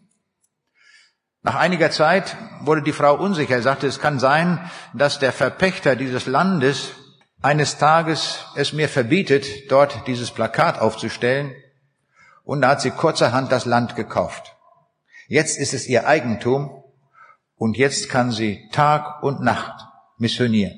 [1.42, 3.56] Nach einiger Zeit wurde die Frau unsicher.
[3.56, 4.58] Er sagte, es kann sein,
[4.92, 6.92] dass der Verpächter dieses Landes
[7.42, 11.54] eines Tages es mir verbietet, dort dieses Plakat aufzustellen,
[12.44, 14.56] und da hat sie kurzerhand das Land gekauft.
[15.28, 16.82] Jetzt ist es ihr Eigentum
[17.56, 19.86] und jetzt kann sie Tag und Nacht
[20.18, 20.76] missionieren.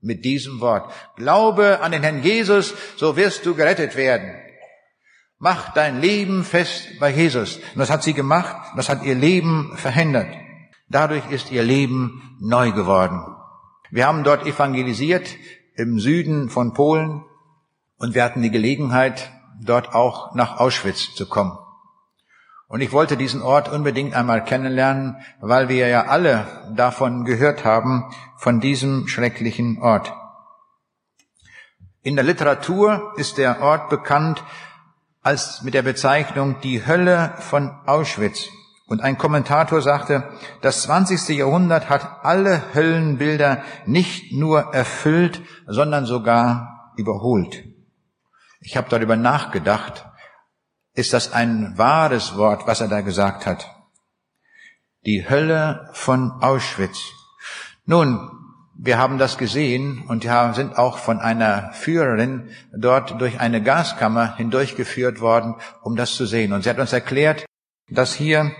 [0.00, 0.92] Mit diesem Wort.
[1.16, 4.34] Glaube an den Herrn Jesus, so wirst du gerettet werden.
[5.38, 7.56] Mach dein Leben fest bei Jesus.
[7.56, 10.28] Und das hat sie gemacht, das hat ihr Leben verhindert.
[10.88, 13.24] Dadurch ist ihr Leben neu geworden.
[13.90, 15.28] Wir haben dort evangelisiert,
[15.78, 17.24] im Süden von Polen
[17.98, 21.56] und wir hatten die Gelegenheit, dort auch nach Auschwitz zu kommen.
[22.66, 28.10] Und ich wollte diesen Ort unbedingt einmal kennenlernen, weil wir ja alle davon gehört haben,
[28.36, 30.12] von diesem schrecklichen Ort.
[32.02, 34.42] In der Literatur ist der Ort bekannt
[35.22, 38.48] als mit der Bezeichnung die Hölle von Auschwitz.
[38.88, 40.24] Und ein Kommentator sagte,
[40.62, 41.36] das 20.
[41.36, 47.64] Jahrhundert hat alle Höllenbilder nicht nur erfüllt, sondern sogar überholt.
[48.60, 50.06] Ich habe darüber nachgedacht,
[50.94, 53.70] ist das ein wahres Wort, was er da gesagt hat?
[55.04, 56.98] Die Hölle von Auschwitz.
[57.84, 58.30] Nun,
[58.74, 65.20] wir haben das gesehen und sind auch von einer Führerin dort durch eine Gaskammer hindurchgeführt
[65.20, 66.54] worden, um das zu sehen.
[66.54, 67.44] Und sie hat uns erklärt,
[67.90, 68.50] dass hier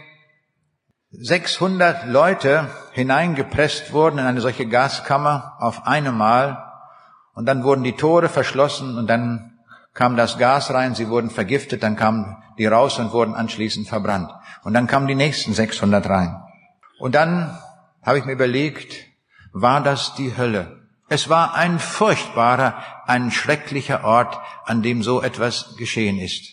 [1.20, 6.64] 600 Leute hineingepresst wurden in eine solche Gaskammer auf einmal
[7.34, 9.58] und dann wurden die Tore verschlossen und dann
[9.94, 14.30] kam das Gas rein, sie wurden vergiftet, dann kamen die raus und wurden anschließend verbrannt.
[14.62, 16.40] Und dann kamen die nächsten 600 rein.
[17.00, 17.58] Und dann
[18.04, 18.94] habe ich mir überlegt,
[19.52, 20.86] war das die Hölle.
[21.08, 22.74] Es war ein furchtbarer,
[23.06, 26.44] ein schrecklicher Ort, an dem so etwas geschehen ist.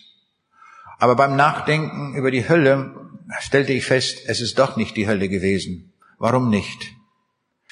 [0.97, 3.04] Aber beim Nachdenken über die Hölle
[3.39, 5.93] stellte ich fest, es ist doch nicht die Hölle gewesen.
[6.17, 6.93] Warum nicht?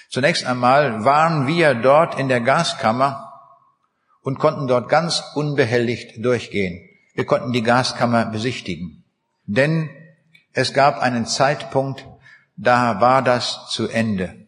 [0.09, 3.31] Zunächst einmal waren wir dort in der Gaskammer
[4.21, 6.87] und konnten dort ganz unbehelligt durchgehen.
[7.15, 9.03] Wir konnten die Gaskammer besichtigen.
[9.45, 9.89] Denn
[10.53, 12.05] es gab einen Zeitpunkt,
[12.55, 14.45] da war das zu Ende.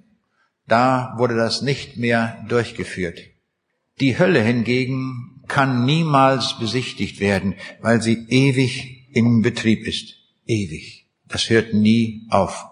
[0.67, 3.19] Da wurde das nicht mehr durchgeführt.
[3.99, 10.15] Die Hölle hingegen kann niemals besichtigt werden, weil sie ewig in Betrieb ist.
[10.45, 11.07] Ewig.
[11.27, 12.65] Das hört nie auf.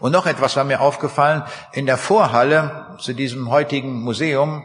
[0.00, 1.42] Und noch etwas war mir aufgefallen.
[1.72, 4.64] In der Vorhalle zu diesem heutigen Museum,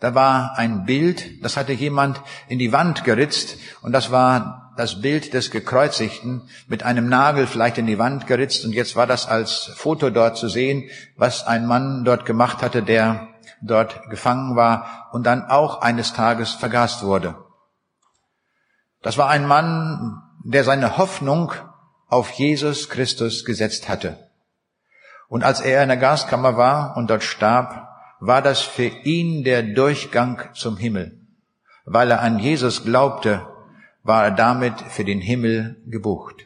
[0.00, 5.00] da war ein Bild, das hatte jemand in die Wand geritzt und das war das
[5.00, 9.26] Bild des Gekreuzigten mit einem Nagel vielleicht in die Wand geritzt und jetzt war das
[9.26, 13.28] als Foto dort zu sehen, was ein Mann dort gemacht hatte, der
[13.62, 17.36] dort gefangen war und dann auch eines Tages vergast wurde.
[19.00, 21.52] Das war ein Mann, der seine Hoffnung
[22.14, 24.30] auf Jesus Christus gesetzt hatte.
[25.26, 27.88] Und als er in der Gaskammer war und dort starb,
[28.20, 31.18] war das für ihn der Durchgang zum Himmel.
[31.84, 33.44] Weil er an Jesus glaubte,
[34.04, 36.36] war er damit für den Himmel gebucht.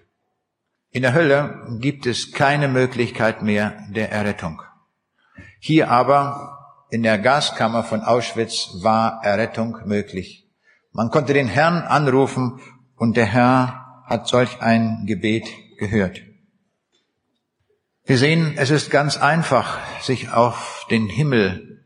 [0.91, 4.63] In der Hölle gibt es keine Möglichkeit mehr der Errettung.
[5.61, 10.49] Hier aber in der Gaskammer von Auschwitz war Errettung möglich.
[10.93, 12.59] Man konnte den Herrn anrufen
[12.97, 15.47] und der Herr hat solch ein Gebet
[15.79, 16.23] gehört.
[18.05, 21.85] Wir sehen, es ist ganz einfach, sich auf den Himmel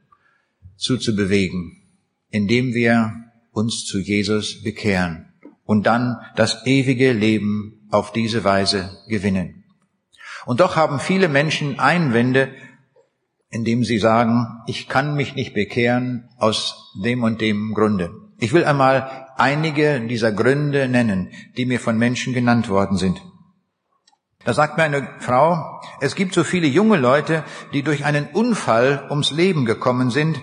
[0.76, 1.82] zuzubewegen,
[2.30, 3.12] indem wir
[3.50, 5.32] uns zu Jesus bekehren
[5.64, 9.64] und dann das ewige Leben auf diese Weise gewinnen.
[10.46, 12.54] Und doch haben viele Menschen Einwände
[13.52, 18.10] indem sie sagen, ich kann mich nicht bekehren aus dem und dem Grunde.
[18.38, 23.20] Ich will einmal einige dieser Gründe nennen, die mir von Menschen genannt worden sind.
[24.44, 29.06] Da sagt mir eine Frau, es gibt so viele junge Leute, die durch einen Unfall
[29.10, 30.40] ums Leben gekommen sind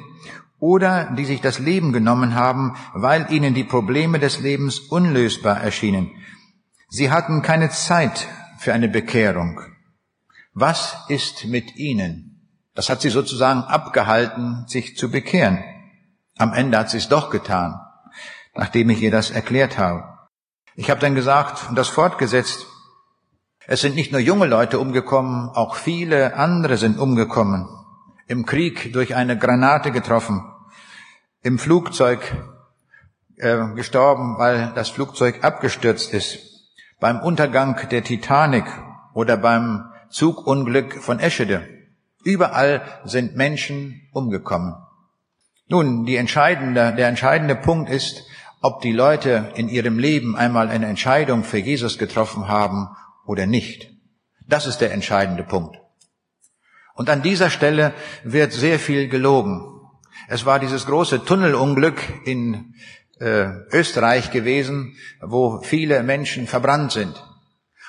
[0.60, 6.12] oder die sich das Leben genommen haben, weil ihnen die Probleme des Lebens unlösbar erschienen.
[6.90, 8.28] Sie hatten keine Zeit
[8.58, 9.62] für eine Bekehrung.
[10.54, 12.48] Was ist mit ihnen?
[12.76, 15.64] Das hat sie sozusagen abgehalten, sich zu bekehren.
[16.38, 17.80] Am Ende hat sie es doch getan,
[18.60, 20.04] nachdem ich ihr das erklärt habe.
[20.76, 22.68] Ich habe dann gesagt und das fortgesetzt,
[23.66, 27.70] es sind nicht nur junge Leute umgekommen, auch viele andere sind umgekommen.
[28.28, 30.44] Im Krieg durch eine Granate getroffen,
[31.42, 32.20] im Flugzeug
[33.38, 36.40] äh, gestorben, weil das Flugzeug abgestürzt ist,
[37.00, 38.66] beim Untergang der Titanic
[39.14, 41.66] oder beim Zugunglück von Eschede.
[42.26, 44.76] Überall sind Menschen umgekommen.
[45.70, 48.24] Nun, die entscheidende, der entscheidende Punkt ist,
[48.62, 52.90] ob die Leute in ihrem Leben einmal eine Entscheidung für Jesus getroffen haben
[53.26, 53.92] oder nicht.
[54.48, 55.78] Das ist der entscheidende Punkt.
[56.96, 57.94] Und an dieser Stelle
[58.24, 59.80] wird sehr viel gelogen.
[60.28, 62.74] Es war dieses große Tunnelunglück in
[63.20, 67.24] äh, Österreich gewesen, wo viele Menschen verbrannt sind.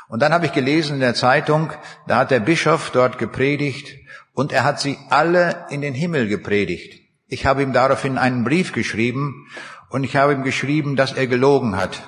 [0.09, 1.73] Und dann habe ich gelesen in der Zeitung,
[2.07, 3.97] da hat der Bischof dort gepredigt
[4.33, 7.01] und er hat sie alle in den Himmel gepredigt.
[7.29, 9.47] Ich habe ihm daraufhin einen Brief geschrieben
[9.91, 12.03] und ich habe ihm geschrieben, dass er gelogen hat.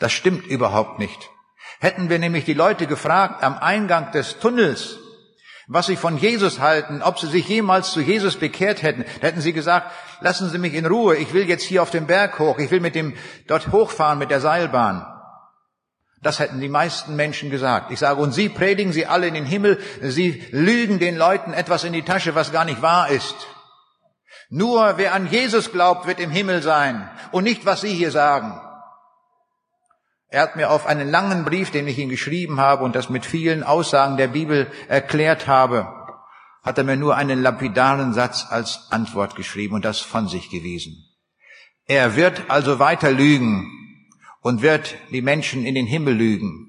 [0.00, 1.30] Das stimmt überhaupt nicht.
[1.80, 4.98] Hätten wir nämlich die Leute gefragt am Eingang des Tunnels,
[5.66, 9.54] was sie von Jesus halten, ob sie sich jemals zu Jesus bekehrt hätten, hätten sie
[9.54, 9.90] gesagt,
[10.20, 12.80] lassen Sie mich in Ruhe, ich will jetzt hier auf den Berg hoch, ich will
[12.80, 13.14] mit dem
[13.46, 15.06] dort hochfahren mit der Seilbahn.
[16.22, 17.90] Das hätten die meisten Menschen gesagt.
[17.90, 21.84] Ich sage, und Sie predigen sie alle in den Himmel, Sie lügen den Leuten etwas
[21.84, 23.36] in die Tasche, was gar nicht wahr ist.
[24.50, 28.60] Nur wer an Jesus glaubt, wird im Himmel sein und nicht, was Sie hier sagen.
[30.28, 33.24] Er hat mir auf einen langen Brief, den ich ihm geschrieben habe und das mit
[33.24, 35.88] vielen Aussagen der Bibel erklärt habe,
[36.62, 41.04] hat er mir nur einen lapidaren Satz als Antwort geschrieben und das von sich gewiesen.
[41.86, 43.70] Er wird also weiter lügen,
[44.44, 46.63] und wird die Menschen in den Himmel lügen.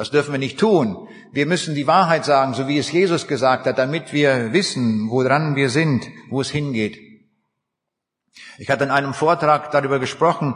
[0.00, 1.08] Das dürfen wir nicht tun.
[1.30, 5.56] Wir müssen die Wahrheit sagen, so wie es Jesus gesagt hat, damit wir wissen, woran
[5.56, 6.98] wir sind, wo es hingeht.
[8.56, 10.54] Ich hatte in einem Vortrag darüber gesprochen,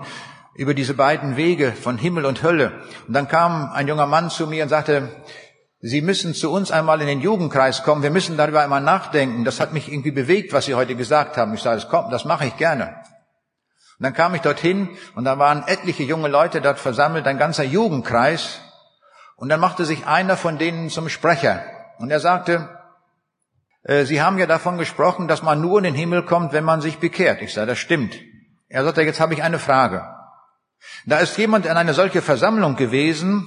[0.54, 2.72] über diese beiden Wege von Himmel und Hölle.
[3.06, 5.10] Und dann kam ein junger Mann zu mir und sagte,
[5.80, 8.02] Sie müssen zu uns einmal in den Jugendkreis kommen.
[8.02, 9.44] Wir müssen darüber einmal nachdenken.
[9.44, 11.52] Das hat mich irgendwie bewegt, was Sie heute gesagt haben.
[11.52, 12.96] Ich sage, das kommt, das mache ich gerne.
[13.98, 17.64] Und dann kam ich dorthin und da waren etliche junge Leute dort versammelt, ein ganzer
[17.64, 18.62] Jugendkreis.
[19.36, 21.62] Und dann machte sich einer von denen zum Sprecher.
[21.98, 22.68] Und er sagte,
[23.84, 26.80] Äh, Sie haben ja davon gesprochen, dass man nur in den Himmel kommt, wenn man
[26.80, 27.42] sich bekehrt.
[27.42, 28.18] Ich sage, das stimmt.
[28.68, 30.08] Er sagte, jetzt habe ich eine Frage.
[31.06, 33.46] Da ist jemand in eine solche Versammlung gewesen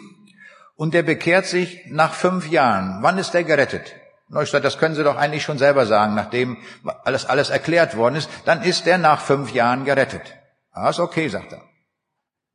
[0.76, 3.00] und der bekehrt sich nach fünf Jahren.
[3.02, 3.94] Wann ist der gerettet?
[4.42, 6.58] Ich sage, das können Sie doch eigentlich schon selber sagen, nachdem
[7.04, 8.30] alles, alles erklärt worden ist.
[8.46, 10.36] Dann ist der nach fünf Jahren gerettet.
[10.72, 11.62] Ah, ist okay, sagt er.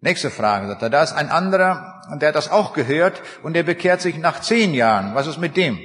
[0.02, 0.90] Nächste Frage, sagt er.
[0.90, 4.74] Da ist ein anderer, der hat das auch gehört und der bekehrt sich nach zehn
[4.74, 5.14] Jahren.
[5.14, 5.78] Was ist mit dem?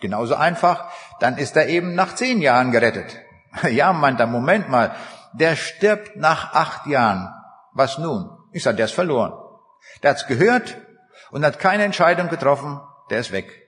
[0.00, 0.90] Genauso einfach.
[1.20, 3.16] Dann ist er eben nach zehn Jahren gerettet.
[3.68, 4.94] Ja, meint er, Moment mal.
[5.32, 7.28] Der stirbt nach acht Jahren.
[7.74, 8.30] Was nun?
[8.52, 9.32] Ich sage, der ist verloren.
[10.02, 10.78] Der hat's gehört
[11.30, 12.80] und hat keine Entscheidung getroffen.
[13.10, 13.59] Der ist weg.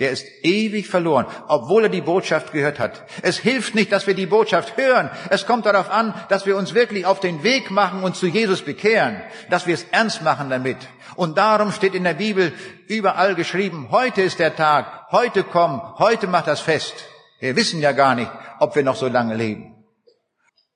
[0.00, 3.04] Der ist ewig verloren, obwohl er die Botschaft gehört hat.
[3.20, 5.10] Es hilft nicht, dass wir die Botschaft hören.
[5.28, 8.62] Es kommt darauf an, dass wir uns wirklich auf den Weg machen und zu Jesus
[8.62, 9.20] bekehren,
[9.50, 10.78] dass wir es ernst machen damit.
[11.16, 12.52] Und darum steht in der Bibel
[12.88, 16.94] überall geschrieben, heute ist der Tag, heute komm, heute macht das fest.
[17.38, 19.84] Wir wissen ja gar nicht, ob wir noch so lange leben.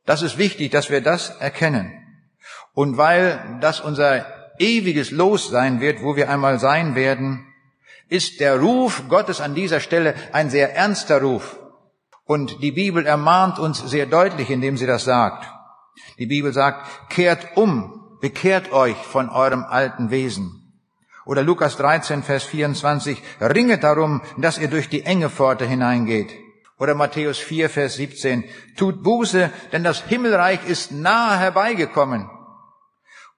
[0.04, 1.92] Das ist wichtig, dass wir das erkennen.
[2.74, 4.26] Und weil das unser
[4.58, 7.46] ewiges Los sein wird, wo wir einmal sein werden,
[8.14, 11.58] ist der Ruf Gottes an dieser Stelle ein sehr ernster Ruf.
[12.24, 15.46] Und die Bibel ermahnt uns sehr deutlich, indem sie das sagt.
[16.18, 20.60] Die Bibel sagt, kehrt um, bekehrt euch von eurem alten Wesen.
[21.26, 26.30] Oder Lukas 13, Vers 24, ringet darum, dass ihr durch die enge Pforte hineingeht.
[26.78, 28.44] Oder Matthäus 4, Vers 17,
[28.76, 32.30] tut Buße, denn das Himmelreich ist nahe herbeigekommen.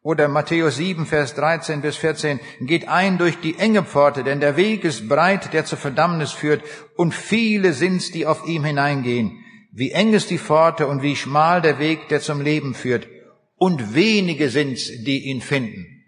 [0.07, 4.57] Oder Matthäus 7, Vers 13 bis 14, geht ein durch die enge Pforte, denn der
[4.57, 6.63] Weg ist breit, der zur Verdammnis führt,
[6.95, 9.45] und viele sind's, die auf ihm hineingehen.
[9.73, 13.09] Wie eng ist die Pforte und wie schmal der Weg, der zum Leben führt,
[13.57, 16.05] und wenige sind's, die ihn finden.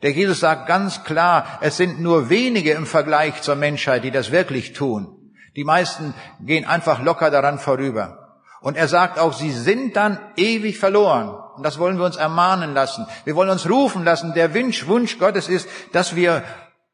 [0.00, 4.32] Der Jesus sagt ganz klar, es sind nur wenige im Vergleich zur Menschheit, die das
[4.32, 5.34] wirklich tun.
[5.56, 8.19] Die meisten gehen einfach locker daran vorüber.
[8.60, 11.34] Und er sagt auch, sie sind dann ewig verloren.
[11.56, 13.06] Und das wollen wir uns ermahnen lassen.
[13.24, 14.34] Wir wollen uns rufen lassen.
[14.34, 16.44] Der Wunsch, Wunsch Gottes ist, dass wir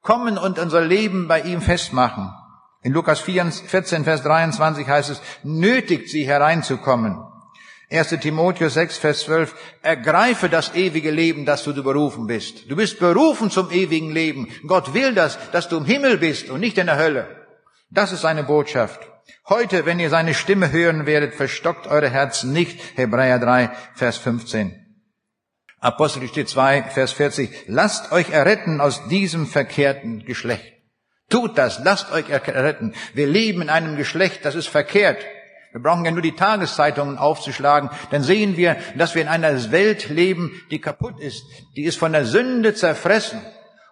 [0.03, 2.33] kommen und unser Leben bei ihm festmachen.
[2.83, 7.19] In Lukas 14, Vers 23 heißt es, nötigt sie hereinzukommen.
[7.91, 8.11] 1.
[8.21, 12.71] Timotheus 6, Vers 12, ergreife das ewige Leben, das du berufen bist.
[12.71, 14.49] Du bist berufen zum ewigen Leben.
[14.67, 17.47] Gott will das, dass du im Himmel bist und nicht in der Hölle.
[17.91, 19.01] Das ist seine Botschaft.
[19.49, 22.81] Heute, wenn ihr seine Stimme hören werdet, verstockt eure Herzen nicht.
[22.97, 24.75] Hebräer 3, Vers 15.
[25.79, 27.65] Apostelgeschichte 2, Vers 40.
[27.67, 30.73] Lasst euch erretten aus diesem verkehrten Geschlecht.
[31.29, 32.95] Tut das, lasst euch erretten.
[33.15, 35.25] Wir leben in einem Geschlecht, das ist verkehrt.
[35.73, 40.09] Wir brauchen ja nur die Tageszeitungen aufzuschlagen, dann sehen wir, dass wir in einer Welt
[40.09, 41.45] leben, die kaputt ist,
[41.77, 43.43] die ist von der Sünde zerfressen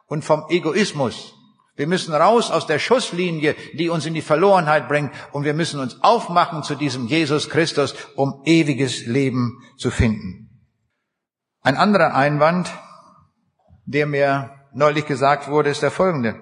[0.07, 1.35] und vom Egoismus.
[1.77, 5.81] Wir müssen raus aus der Schusslinie, die uns in die Verlorenheit bringt, und wir müssen
[5.81, 10.51] uns aufmachen zu diesem Jesus Christus, um ewiges Leben zu finden.
[11.63, 12.73] Ein anderer Einwand,
[13.87, 16.41] der mir neulich gesagt wurde, ist der folgende.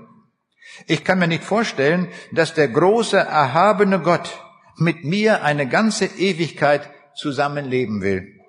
[0.87, 4.39] Ich kann mir nicht vorstellen, dass der große, erhabene Gott
[4.77, 8.41] mit mir eine ganze Ewigkeit zusammenleben will.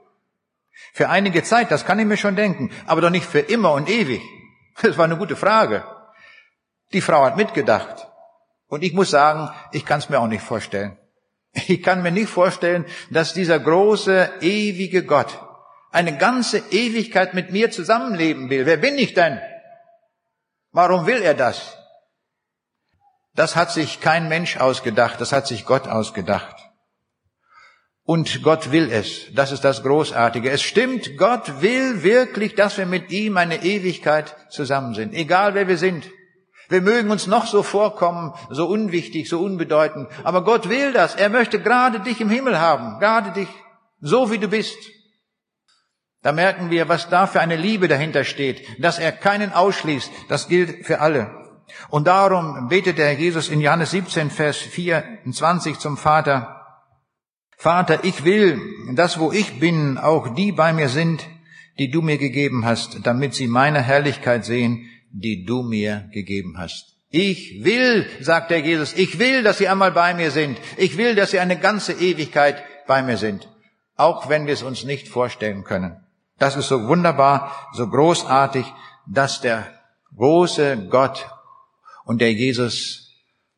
[0.93, 3.89] Für einige Zeit, das kann ich mir schon denken, aber doch nicht für immer und
[3.89, 4.21] ewig.
[4.81, 5.83] Das war eine gute Frage.
[6.93, 8.07] Die Frau hat mitgedacht.
[8.67, 10.97] Und ich muss sagen, ich kann es mir auch nicht vorstellen.
[11.67, 15.39] Ich kann mir nicht vorstellen, dass dieser große, ewige Gott
[15.91, 18.65] eine ganze Ewigkeit mit mir zusammenleben will.
[18.65, 19.39] Wer bin ich denn?
[20.71, 21.77] Warum will er das?
[23.35, 26.55] Das hat sich kein Mensch ausgedacht, das hat sich Gott ausgedacht.
[28.05, 29.33] Und Gott will es.
[29.33, 30.49] Das ist das Großartige.
[30.49, 35.13] Es stimmt, Gott will wirklich, dass wir mit ihm eine Ewigkeit zusammen sind.
[35.13, 36.09] Egal wer wir sind.
[36.73, 40.09] Wir mögen uns noch so vorkommen, so unwichtig, so unbedeutend.
[40.23, 41.13] Aber Gott will das.
[41.13, 42.99] Er möchte gerade dich im Himmel haben.
[42.99, 43.47] Gerade dich.
[44.01, 44.79] So wie du bist.
[46.23, 48.65] Da merken wir, was da für eine Liebe dahinter steht.
[48.81, 50.11] Dass er keinen ausschließt.
[50.29, 51.29] Das gilt für alle.
[51.89, 56.79] Und darum betet der Jesus in Johannes 17, Vers 24 zum Vater.
[57.55, 58.59] Vater, ich will,
[58.95, 61.23] dass wo ich bin, auch die bei mir sind,
[61.77, 66.97] die du mir gegeben hast, damit sie meine Herrlichkeit sehen, die du mir gegeben hast.
[67.09, 70.57] Ich will, sagt der Jesus, ich will, dass sie einmal bei mir sind.
[70.77, 73.47] Ich will, dass sie eine ganze Ewigkeit bei mir sind.
[73.95, 76.03] Auch wenn wir es uns nicht vorstellen können.
[76.39, 78.65] Das ist so wunderbar, so großartig,
[79.07, 79.67] dass der
[80.17, 81.29] große Gott
[82.03, 83.11] und der Jesus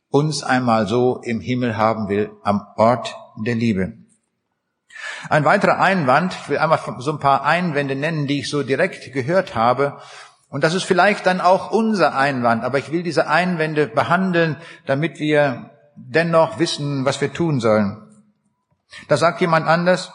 [0.09, 3.93] uns einmal so im Himmel haben will, am Ort der Liebe.
[5.29, 9.13] Ein weiterer Einwand, ich will einmal so ein paar Einwände nennen, die ich so direkt
[9.13, 9.99] gehört habe,
[10.55, 15.19] und das ist vielleicht dann auch unser Einwand, aber ich will diese Einwände behandeln, damit
[15.19, 18.01] wir dennoch wissen, was wir tun sollen.
[19.09, 20.13] Da sagt jemand anders,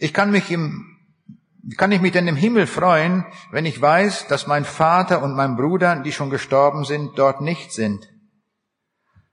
[0.00, 0.96] ich kann mich im
[1.76, 5.54] kann ich mich denn im Himmel freuen, wenn ich weiß, dass mein Vater und mein
[5.54, 8.08] Bruder, die schon gestorben sind, dort nicht sind?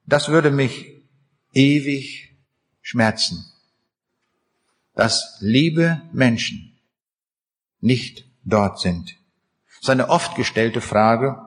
[0.06, 1.02] Das würde mich
[1.52, 2.38] ewig
[2.84, 3.44] schmerzen,
[4.94, 6.78] dass liebe Menschen
[7.80, 9.18] nicht dort sind.
[9.86, 11.38] Das ist eine oft gestellte Frage,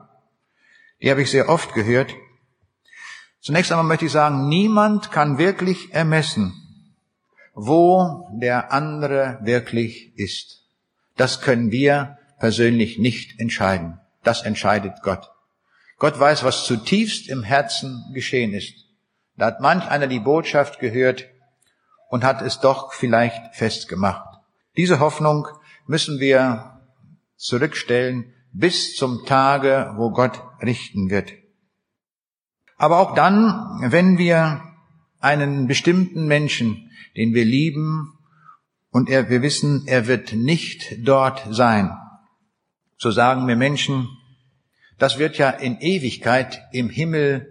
[1.01, 2.13] die habe ich sehr oft gehört.
[3.41, 6.53] Zunächst einmal möchte ich sagen, niemand kann wirklich ermessen,
[7.53, 10.63] wo der andere wirklich ist.
[11.17, 13.99] Das können wir persönlich nicht entscheiden.
[14.23, 15.29] Das entscheidet Gott.
[15.97, 18.85] Gott weiß, was zutiefst im Herzen geschehen ist.
[19.35, 21.25] Da hat manch einer die Botschaft gehört
[22.07, 24.39] und hat es doch vielleicht festgemacht.
[24.77, 25.49] Diese Hoffnung
[25.87, 26.78] müssen wir
[27.39, 31.31] zurückstellen bis zum Tage, wo Gott richten wird.
[32.77, 34.61] Aber auch dann, wenn wir
[35.19, 38.13] einen bestimmten Menschen, den wir lieben,
[38.91, 41.91] und er, wir wissen, er wird nicht dort sein.
[42.97, 44.09] So sagen wir Menschen,
[44.97, 47.48] das wird ja in Ewigkeit im Himmel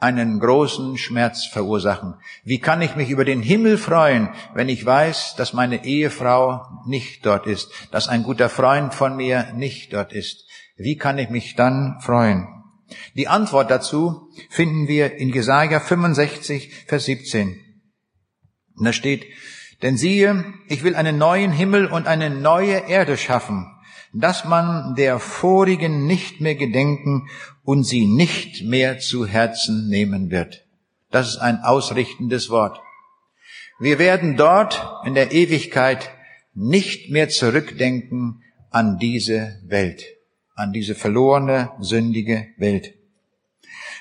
[0.00, 2.14] einen großen Schmerz verursachen.
[2.42, 7.24] Wie kann ich mich über den Himmel freuen, wenn ich weiß, dass meine Ehefrau nicht
[7.26, 10.46] dort ist, dass ein guter Freund von mir nicht dort ist?
[10.76, 12.48] Wie kann ich mich dann freuen?
[13.14, 17.60] Die Antwort dazu finden wir in Jesaja 65, Vers 17.
[18.76, 19.26] Und da steht,
[19.82, 23.66] denn siehe, ich will einen neuen Himmel und eine neue Erde schaffen,
[24.12, 27.28] dass man der vorigen nicht mehr gedenken
[27.64, 30.64] und sie nicht mehr zu Herzen nehmen wird.
[31.10, 32.80] Das ist ein ausrichtendes Wort.
[33.78, 36.10] Wir werden dort in der Ewigkeit
[36.54, 40.04] nicht mehr zurückdenken an diese Welt,
[40.54, 42.94] an diese verlorene, sündige Welt.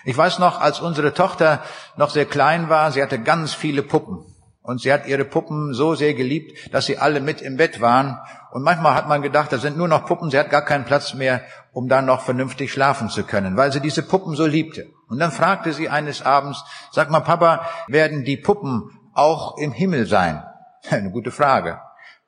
[0.06, 1.64] Ich weiß noch, als unsere Tochter
[1.98, 4.29] noch sehr klein war, sie hatte ganz viele Puppen.
[4.70, 8.20] Und sie hat ihre Puppen so sehr geliebt, dass sie alle mit im Bett waren.
[8.52, 11.16] Und manchmal hat man gedacht, da sind nur noch Puppen, sie hat gar keinen Platz
[11.16, 11.42] mehr,
[11.72, 14.86] um dann noch vernünftig schlafen zu können, weil sie diese Puppen so liebte.
[15.08, 20.06] Und dann fragte sie eines Abends, sag mal, Papa, werden die Puppen auch im Himmel
[20.06, 20.44] sein?
[20.92, 21.80] Eine gute Frage.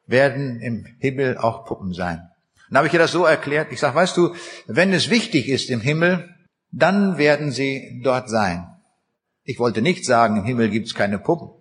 [0.08, 2.28] Werden im Himmel auch Puppen sein?
[2.70, 3.72] Dann habe ich ihr das so erklärt.
[3.72, 4.34] Ich sage, weißt du,
[4.66, 6.28] wenn es wichtig ist im Himmel,
[6.72, 8.68] dann werden sie dort sein.
[9.44, 11.61] Ich wollte nicht sagen, im Himmel gibt's keine Puppen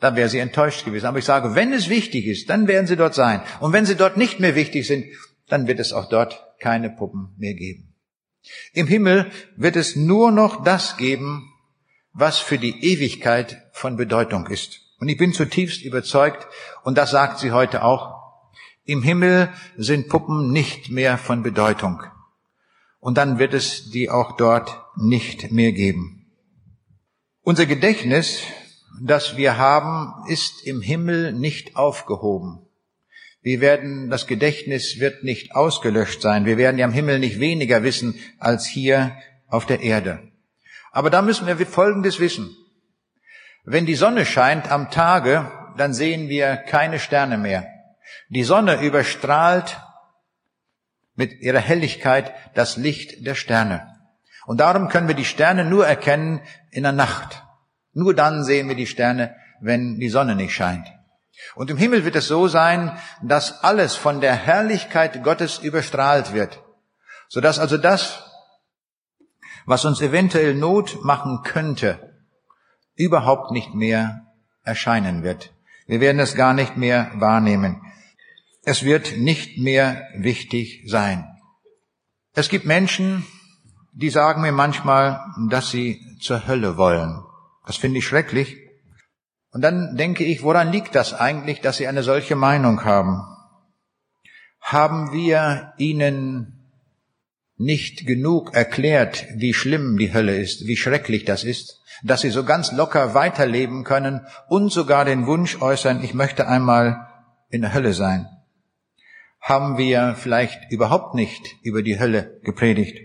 [0.00, 1.06] dann wäre sie enttäuscht gewesen.
[1.06, 3.40] Aber ich sage, wenn es wichtig ist, dann werden sie dort sein.
[3.60, 5.06] Und wenn sie dort nicht mehr wichtig sind,
[5.48, 7.94] dann wird es auch dort keine Puppen mehr geben.
[8.72, 11.50] Im Himmel wird es nur noch das geben,
[12.12, 14.80] was für die Ewigkeit von Bedeutung ist.
[15.00, 16.46] Und ich bin zutiefst überzeugt,
[16.82, 18.22] und das sagt sie heute auch,
[18.84, 22.02] im Himmel sind Puppen nicht mehr von Bedeutung.
[23.00, 26.26] Und dann wird es die auch dort nicht mehr geben.
[27.42, 28.42] Unser Gedächtnis
[29.02, 32.60] das wir haben, ist im Himmel nicht aufgehoben.
[33.42, 36.46] Wir werden, das Gedächtnis wird nicht ausgelöscht sein.
[36.46, 39.16] Wir werden ja im Himmel nicht weniger wissen als hier
[39.48, 40.22] auf der Erde.
[40.92, 42.56] Aber da müssen wir Folgendes wissen.
[43.64, 47.66] Wenn die Sonne scheint am Tage, dann sehen wir keine Sterne mehr.
[48.28, 49.78] Die Sonne überstrahlt
[51.14, 53.86] mit ihrer Helligkeit das Licht der Sterne.
[54.46, 56.40] Und darum können wir die Sterne nur erkennen
[56.70, 57.43] in der Nacht.
[57.94, 60.86] Nur dann sehen wir die Sterne, wenn die Sonne nicht scheint.
[61.54, 66.62] Und im Himmel wird es so sein, dass alles von der Herrlichkeit Gottes überstrahlt wird,
[67.28, 68.24] sodass also das,
[69.66, 72.14] was uns eventuell Not machen könnte,
[72.94, 74.26] überhaupt nicht mehr
[74.62, 75.52] erscheinen wird.
[75.86, 77.82] Wir werden es gar nicht mehr wahrnehmen.
[78.64, 81.26] Es wird nicht mehr wichtig sein.
[82.32, 83.26] Es gibt Menschen,
[83.92, 85.20] die sagen mir manchmal,
[85.50, 87.22] dass sie zur Hölle wollen.
[87.66, 88.56] Das finde ich schrecklich.
[89.50, 93.22] Und dann denke ich, woran liegt das eigentlich, dass Sie eine solche Meinung haben?
[94.60, 96.54] Haben wir Ihnen
[97.56, 102.44] nicht genug erklärt, wie schlimm die Hölle ist, wie schrecklich das ist, dass Sie so
[102.44, 107.08] ganz locker weiterleben können und sogar den Wunsch äußern, ich möchte einmal
[107.50, 108.28] in der Hölle sein?
[109.40, 112.98] Haben wir vielleicht überhaupt nicht über die Hölle gepredigt?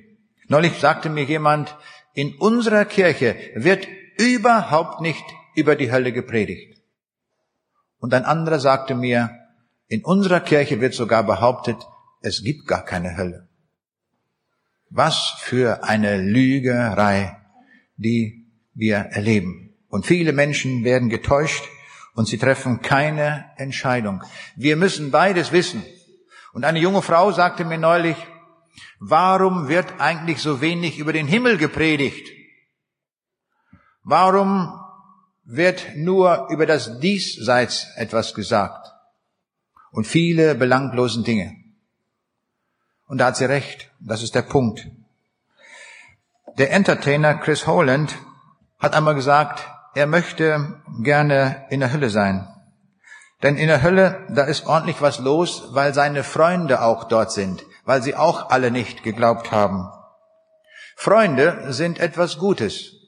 [0.48, 1.78] Neulich sagte mir jemand,
[2.16, 3.88] in unserer Kirche wird
[4.20, 5.24] überhaupt nicht
[5.56, 6.82] über die Hölle gepredigt.
[8.00, 9.32] Und ein anderer sagte mir,
[9.88, 11.78] in unserer Kirche wird sogar behauptet,
[12.22, 13.48] es gibt gar keine Hölle.
[14.90, 17.38] Was für eine Lügerei,
[17.96, 19.74] die wir erleben.
[19.88, 21.64] Und viele Menschen werden getäuscht
[22.14, 24.22] und sie treffen keine Entscheidung.
[24.58, 25.84] Wir müssen beides wissen.
[26.52, 28.18] Und eine junge Frau sagte mir neulich,
[29.00, 32.39] warum wird eigentlich so wenig über den Himmel gepredigt?
[34.04, 34.74] Warum
[35.44, 38.94] wird nur über das Diesseits etwas gesagt
[39.92, 41.56] und viele belanglosen Dinge?
[43.08, 44.88] Und da hat sie recht, das ist der Punkt.
[46.58, 48.16] Der Entertainer Chris Holland
[48.78, 52.48] hat einmal gesagt, er möchte gerne in der Hölle sein.
[53.42, 57.64] Denn in der Hölle, da ist ordentlich was los, weil seine Freunde auch dort sind,
[57.86, 59.90] weil sie auch alle nicht geglaubt haben.
[60.96, 62.99] Freunde sind etwas Gutes.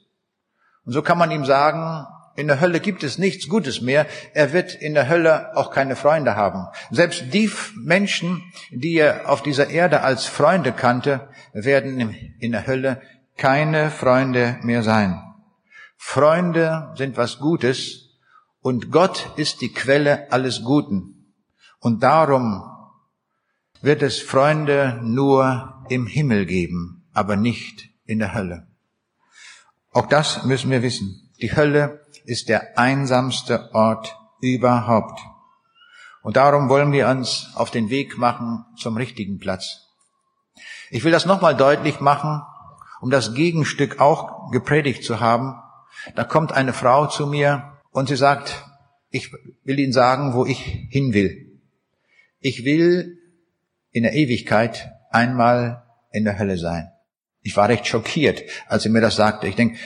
[0.86, 2.06] Und so kann man ihm sagen,
[2.36, 4.08] in der Hölle gibt es nichts Gutes mehr.
[4.34, 6.68] Er wird in der Hölle auch keine Freunde haben.
[6.90, 13.02] Selbst die Menschen, die er auf dieser Erde als Freunde kannte, werden in der Hölle
[13.38, 15.22] keine Freunde mehr sein.
[15.98, 18.18] Freunde sind was Gutes
[18.62, 21.36] und Gott ist die Quelle alles Guten.
[21.80, 22.64] Und darum
[23.82, 28.71] wird es Freunde nur im Himmel geben, aber nicht in der Hölle.
[29.92, 31.30] Auch das müssen wir wissen.
[31.42, 35.20] Die Hölle ist der einsamste Ort überhaupt.
[36.24, 39.88] Und darum wollen wir uns auf den Weg machen zum richtigen Platz.
[40.92, 42.42] Ich will das nochmal deutlich machen,
[43.02, 45.56] um das Gegenstück auch gepredigt zu haben.
[46.16, 48.66] Da kommt eine Frau zu mir und sie sagt,
[49.10, 49.34] ich
[49.64, 51.60] will Ihnen sagen, wo ich hin will.
[52.40, 53.18] Ich will
[53.92, 56.92] in der Ewigkeit einmal in der Hölle sein.
[57.42, 59.48] Ich war recht schockiert, als sie mir das sagte.
[59.48, 59.78] Ich denke,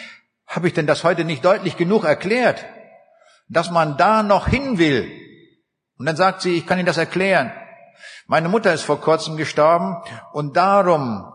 [0.48, 2.66] habe ich denn das heute nicht deutlich genug erklärt,
[3.48, 5.12] dass man da noch hin will?
[5.98, 7.52] Und dann sagt sie, ich kann Ihnen das erklären.
[8.28, 9.98] Meine Mutter ist vor kurzem gestorben
[10.34, 11.32] und darum,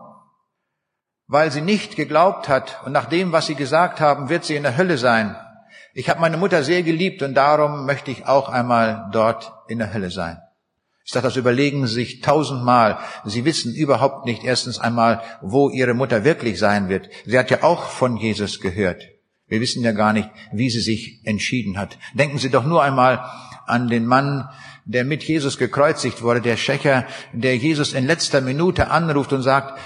[1.27, 4.63] weil sie nicht geglaubt hat und nach dem, was sie gesagt haben, wird sie in
[4.63, 5.35] der Hölle sein.
[5.93, 9.93] Ich habe meine Mutter sehr geliebt und darum möchte ich auch einmal dort in der
[9.93, 10.41] Hölle sein.
[11.03, 12.99] Ich sage, das überlegen Sie sich tausendmal.
[13.25, 17.09] Sie wissen überhaupt nicht erstens einmal, wo Ihre Mutter wirklich sein wird.
[17.25, 19.03] Sie hat ja auch von Jesus gehört.
[19.51, 21.97] Wir wissen ja gar nicht, wie sie sich entschieden hat.
[22.13, 23.25] Denken Sie doch nur einmal
[23.65, 24.47] an den Mann,
[24.85, 29.77] der mit Jesus gekreuzigt wurde, der Schächer, der Jesus in letzter Minute anruft und sagt,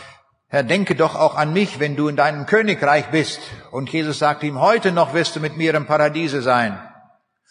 [0.50, 3.40] Herr, denke doch auch an mich, wenn du in deinem Königreich bist.
[3.72, 6.80] Und Jesus sagt ihm, heute noch wirst du mit mir im Paradiese sein.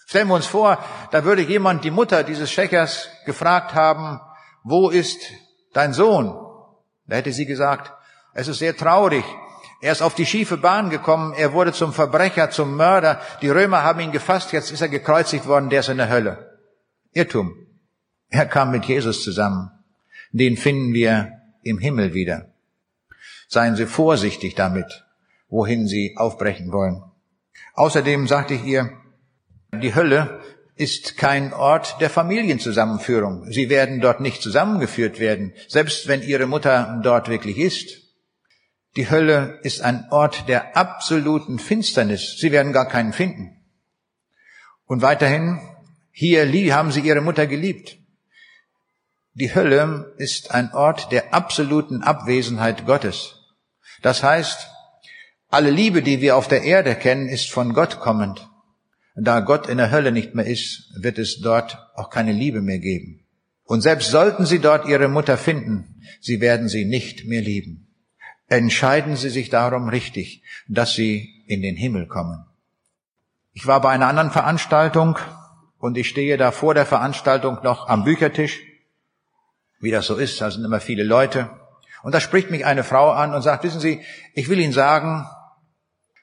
[0.07, 0.78] Stellen wir uns vor,
[1.11, 4.20] da würde jemand die Mutter dieses Schächers gefragt haben,
[4.62, 5.20] wo ist
[5.72, 6.34] dein Sohn?
[7.07, 7.92] Da hätte sie gesagt,
[8.34, 9.24] es ist sehr traurig.
[9.80, 13.20] Er ist auf die schiefe Bahn gekommen, er wurde zum Verbrecher, zum Mörder.
[13.42, 16.59] Die Römer haben ihn gefasst, jetzt ist er gekreuzigt worden, der ist in der Hölle.
[17.12, 17.55] Irrtum.
[18.28, 19.70] Er kam mit Jesus zusammen.
[20.32, 21.32] Den finden wir
[21.62, 22.52] im Himmel wieder.
[23.48, 25.05] Seien Sie vorsichtig damit,
[25.48, 27.02] wohin Sie aufbrechen wollen.
[27.74, 28.90] Außerdem sagte ich ihr,
[29.80, 30.40] die Hölle
[30.76, 33.50] ist kein Ort der Familienzusammenführung.
[33.50, 38.02] Sie werden dort nicht zusammengeführt werden, selbst wenn Ihre Mutter dort wirklich ist.
[38.96, 42.36] Die Hölle ist ein Ort der absoluten Finsternis.
[42.38, 43.56] Sie werden gar keinen finden.
[44.86, 45.60] Und weiterhin,
[46.12, 47.98] hier haben Sie Ihre Mutter geliebt.
[49.32, 53.40] Die Hölle ist ein Ort der absoluten Abwesenheit Gottes.
[54.02, 54.68] Das heißt,
[55.48, 58.48] alle Liebe, die wir auf der Erde kennen, ist von Gott kommend.
[59.14, 62.78] Da Gott in der Hölle nicht mehr ist, wird es dort auch keine Liebe mehr
[62.78, 63.24] geben.
[63.64, 67.88] Und selbst sollten Sie dort Ihre Mutter finden, Sie werden sie nicht mehr lieben.
[68.48, 72.44] Entscheiden Sie sich darum richtig, dass Sie in den Himmel kommen.
[73.52, 75.16] Ich war bei einer anderen Veranstaltung
[75.78, 78.60] und ich stehe da vor der Veranstaltung noch am Büchertisch,
[79.80, 81.50] wie das so ist, da sind immer viele Leute.
[82.02, 84.02] Und da spricht mich eine Frau an und sagt, wissen Sie,
[84.34, 85.26] ich will Ihnen sagen,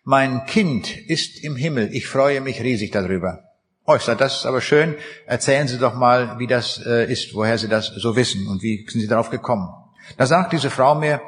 [0.03, 1.93] mein Kind ist im Himmel.
[1.93, 3.43] Ich freue mich riesig darüber.
[3.85, 4.95] Oh, ich sage, das ist aber schön.
[5.25, 8.85] Erzählen Sie doch mal, wie das äh, ist, woher Sie das so wissen und wie
[8.87, 9.69] sind Sie darauf gekommen.
[10.17, 11.21] Da sagt diese Frau mir,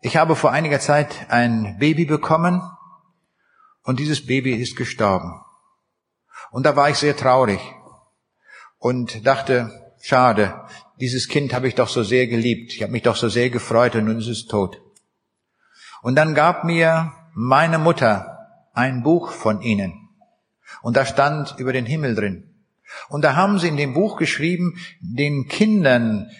[0.00, 2.60] ich habe vor einiger Zeit ein Baby bekommen
[3.84, 5.40] und dieses Baby ist gestorben.
[6.50, 7.60] Und da war ich sehr traurig
[8.78, 10.66] und dachte, schade,
[11.00, 12.72] dieses Kind habe ich doch so sehr geliebt.
[12.74, 14.80] Ich habe mich doch so sehr gefreut und nun ist es tot.
[16.02, 20.08] Und dann gab mir meine Mutter ein Buch von ihnen.
[20.82, 22.48] Und da stand über den Himmel drin.
[23.08, 26.30] Und da haben sie in dem Buch geschrieben, den Kindern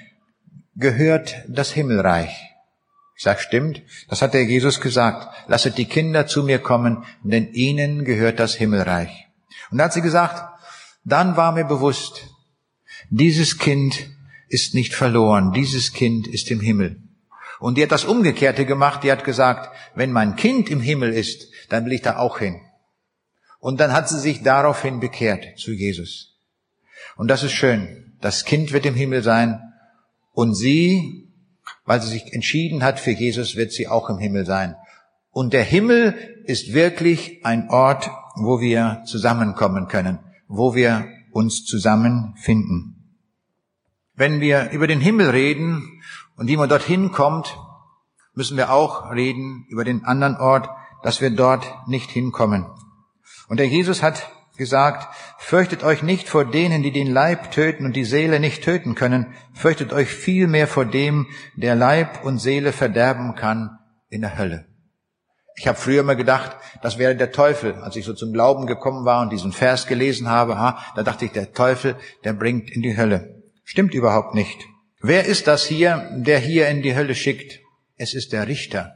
[0.74, 2.52] gehört das Himmelreich.
[3.16, 5.28] Ich sag, stimmt, das hat der Jesus gesagt.
[5.46, 9.28] Lasset die Kinder zu mir kommen, denn ihnen gehört das Himmelreich.
[9.70, 10.42] Und da hat sie gesagt,
[11.04, 12.28] dann war mir bewusst,
[13.10, 14.10] dieses Kind
[14.48, 17.00] ist nicht verloren, dieses Kind ist im Himmel.
[17.62, 21.46] Und die hat das Umgekehrte gemacht, die hat gesagt, wenn mein Kind im Himmel ist,
[21.68, 22.60] dann will ich da auch hin.
[23.60, 26.34] Und dann hat sie sich daraufhin bekehrt zu Jesus.
[27.14, 28.14] Und das ist schön.
[28.20, 29.60] Das Kind wird im Himmel sein
[30.32, 31.28] und sie,
[31.84, 34.74] weil sie sich entschieden hat für Jesus, wird sie auch im Himmel sein.
[35.30, 42.96] Und der Himmel ist wirklich ein Ort, wo wir zusammenkommen können, wo wir uns zusammenfinden.
[44.14, 46.01] Wenn wir über den Himmel reden
[46.36, 47.56] und wie man dorthin kommt,
[48.34, 50.68] müssen wir auch reden über den anderen Ort,
[51.02, 52.66] dass wir dort nicht hinkommen.
[53.48, 55.08] Und der Jesus hat gesagt,
[55.38, 59.34] fürchtet euch nicht vor denen, die den Leib töten und die Seele nicht töten können,
[59.54, 61.26] fürchtet euch vielmehr vor dem,
[61.56, 63.78] der Leib und Seele verderben kann
[64.08, 64.66] in der Hölle.
[65.56, 67.74] Ich habe früher immer gedacht, das wäre der Teufel.
[67.74, 71.26] Als ich so zum Glauben gekommen war und diesen Vers gelesen habe, ha, da dachte
[71.26, 73.42] ich, der Teufel, der bringt in die Hölle.
[73.64, 74.66] Stimmt überhaupt nicht.
[75.04, 77.58] Wer ist das hier, der hier in die Hölle schickt?
[77.96, 78.94] Es ist der Richter.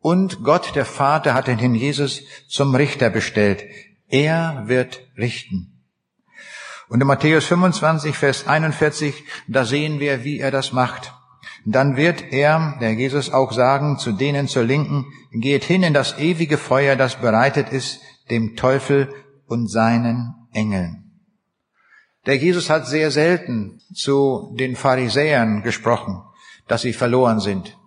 [0.00, 3.64] Und Gott, der Vater, hat den Jesus zum Richter bestellt.
[4.08, 5.84] Er wird richten.
[6.88, 9.14] Und in Matthäus 25, Vers 41,
[9.46, 11.12] da sehen wir, wie er das macht.
[11.64, 16.18] Dann wird er, der Jesus, auch sagen zu denen zur Linken, geht hin in das
[16.18, 19.12] ewige Feuer, das bereitet ist dem Teufel
[19.46, 21.05] und seinen Engeln.
[22.26, 26.22] Der Jesus hat sehr selten zu den Pharisäern gesprochen,
[26.66, 27.78] dass sie verloren sind,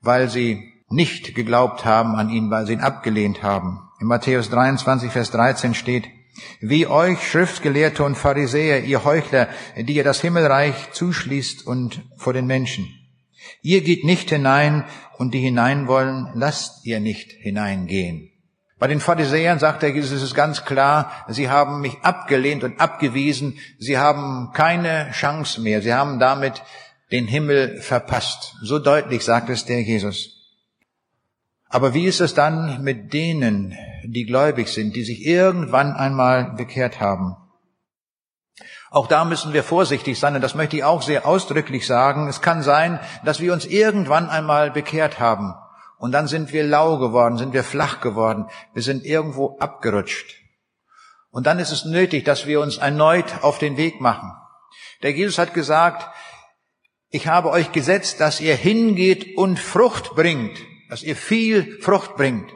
[0.00, 3.80] weil sie nicht geglaubt haben an ihn, weil sie ihn abgelehnt haben.
[4.00, 6.04] In Matthäus 23, Vers 13 steht,
[6.60, 12.46] wie euch Schriftgelehrte und Pharisäer, ihr Heuchler, die ihr das Himmelreich zuschließt und vor den
[12.46, 12.88] Menschen.
[13.62, 14.84] Ihr geht nicht hinein
[15.18, 18.30] und die hinein wollen, lasst ihr nicht hineingehen.
[18.78, 23.58] Bei den Pharisäern sagt Jesus, es ist ganz klar, sie haben mich abgelehnt und abgewiesen,
[23.78, 26.62] sie haben keine Chance mehr, sie haben damit
[27.10, 28.56] den Himmel verpasst.
[28.62, 30.36] So deutlich sagt es der Jesus.
[31.68, 33.74] Aber wie ist es dann mit denen,
[34.04, 37.36] die gläubig sind, die sich irgendwann einmal bekehrt haben?
[38.90, 42.28] Auch da müssen wir vorsichtig sein, und das möchte ich auch sehr ausdrücklich sagen.
[42.28, 45.54] Es kann sein, dass wir uns irgendwann einmal bekehrt haben,
[45.98, 50.34] und dann sind wir lau geworden, sind wir flach geworden, wir sind irgendwo abgerutscht.
[51.30, 54.32] Und dann ist es nötig, dass wir uns erneut auf den Weg machen.
[55.02, 56.08] Der Jesus hat gesagt,
[57.10, 62.52] ich habe euch gesetzt, dass ihr hingeht und Frucht bringt dass ihr viel Frucht bringt.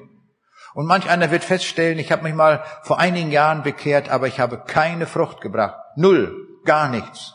[0.72, 4.38] Und manch einer wird feststellen, ich habe mich mal vor einigen Jahren bekehrt, aber ich
[4.38, 5.76] habe keine Frucht gebracht.
[5.96, 7.34] Null, gar nichts,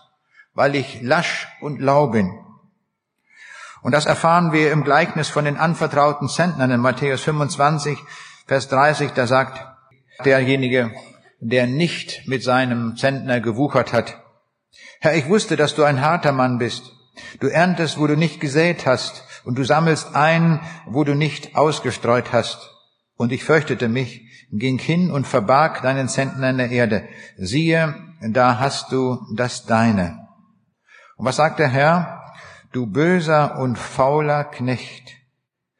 [0.53, 2.44] weil ich lasch und lau bin.
[3.85, 7.99] Und das erfahren wir im Gleichnis von den anvertrauten Zentnern in Matthäus 25,
[8.47, 9.63] Vers 30, da sagt
[10.25, 10.89] derjenige,
[11.39, 14.19] der nicht mit seinem Zentner gewuchert hat,
[15.01, 16.93] Herr, ich wusste, dass du ein harter Mann bist.
[17.39, 22.33] Du erntest, wo du nicht gesät hast und du sammelst ein, wo du nicht ausgestreut
[22.33, 22.71] hast.
[23.17, 27.07] Und ich fürchtete mich, ging hin und verbarg deinen Zentner in der Erde.
[27.37, 27.93] Siehe,
[28.31, 30.27] da hast du das Deine.
[31.17, 32.24] Und was sagt der Herr?
[32.75, 35.13] Du böser und fauler Knecht.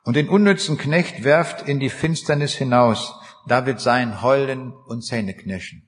[0.06, 3.20] Und den unnützen Knecht werft in die Finsternis hinaus.
[3.48, 5.86] Da wird sein Heulen und Zähneknirschen.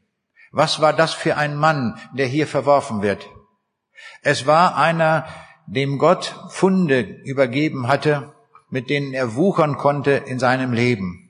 [0.51, 3.26] Was war das für ein Mann, der hier verworfen wird?
[4.22, 5.26] Es war einer,
[5.66, 8.34] dem Gott Funde übergeben hatte,
[8.70, 11.30] mit denen er wuchern konnte in seinem Leben.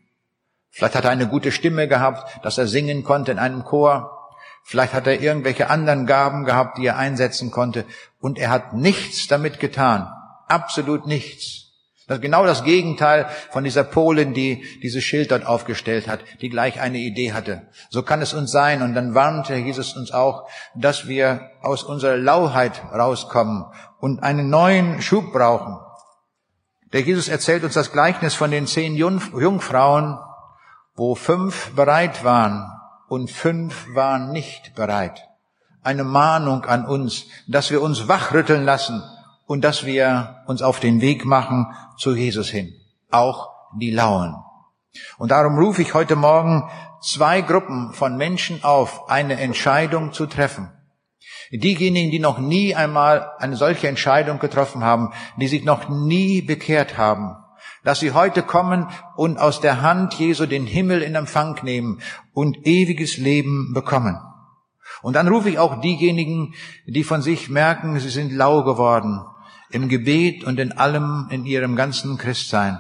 [0.72, 4.17] Vielleicht hat er eine gute Stimme gehabt, dass er singen konnte in einem Chor.
[4.70, 7.86] Vielleicht hat er irgendwelche anderen Gaben gehabt, die er einsetzen konnte.
[8.20, 10.12] Und er hat nichts damit getan.
[10.50, 11.72] Absolut nichts.
[12.06, 16.50] Das ist genau das Gegenteil von dieser Polin, die dieses Schild dort aufgestellt hat, die
[16.50, 17.70] gleich eine Idee hatte.
[17.90, 18.82] So kann es uns sein.
[18.82, 23.64] Und dann warnte Jesus uns auch, dass wir aus unserer Lauheit rauskommen
[24.02, 25.78] und einen neuen Schub brauchen.
[26.92, 30.18] Der Jesus erzählt uns das Gleichnis von den zehn Jungfrauen,
[30.94, 32.70] wo fünf bereit waren
[33.08, 35.28] und fünf waren nicht bereit.
[35.84, 39.02] Eine Mahnung an uns, dass wir uns wachrütteln lassen
[39.46, 42.74] und dass wir uns auf den Weg machen zu Jesus hin.
[43.10, 43.50] Auch
[43.80, 44.36] die Lauen.
[45.18, 46.70] Und darum rufe ich heute Morgen
[47.02, 50.72] zwei Gruppen von Menschen auf, eine Entscheidung zu treffen.
[51.52, 56.98] Diejenigen, die noch nie einmal eine solche Entscheidung getroffen haben, die sich noch nie bekehrt
[56.98, 57.38] haben,
[57.88, 62.02] dass sie heute kommen und aus der Hand Jesu den Himmel in Empfang nehmen
[62.34, 64.20] und ewiges Leben bekommen.
[65.02, 66.54] Und dann rufe ich auch diejenigen,
[66.86, 69.22] die von sich merken, sie sind lau geworden,
[69.70, 72.78] im Gebet und in allem in ihrem ganzen Christsein.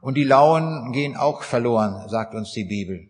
[0.00, 3.08] Und die Lauen gehen auch verloren, sagt uns die Bibel.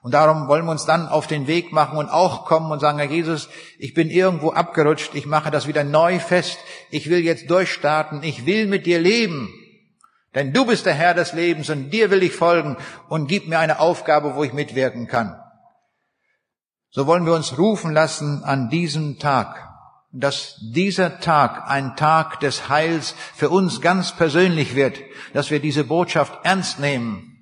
[0.00, 2.96] Und darum wollen wir uns dann auf den Weg machen und auch kommen und sagen,
[2.96, 6.56] Herr Jesus, ich bin irgendwo abgerutscht, ich mache das wieder neu fest,
[6.90, 9.52] ich will jetzt durchstarten, ich will mit dir leben.
[10.36, 12.76] Denn du bist der Herr des Lebens und dir will ich folgen
[13.08, 15.36] und gib mir eine Aufgabe, wo ich mitwirken kann.
[16.90, 19.66] So wollen wir uns rufen lassen an diesem Tag
[20.18, 24.98] dass dieser Tag ein Tag des Heils für uns ganz persönlich wird,
[25.34, 27.36] dass wir diese Botschaft ernst nehmen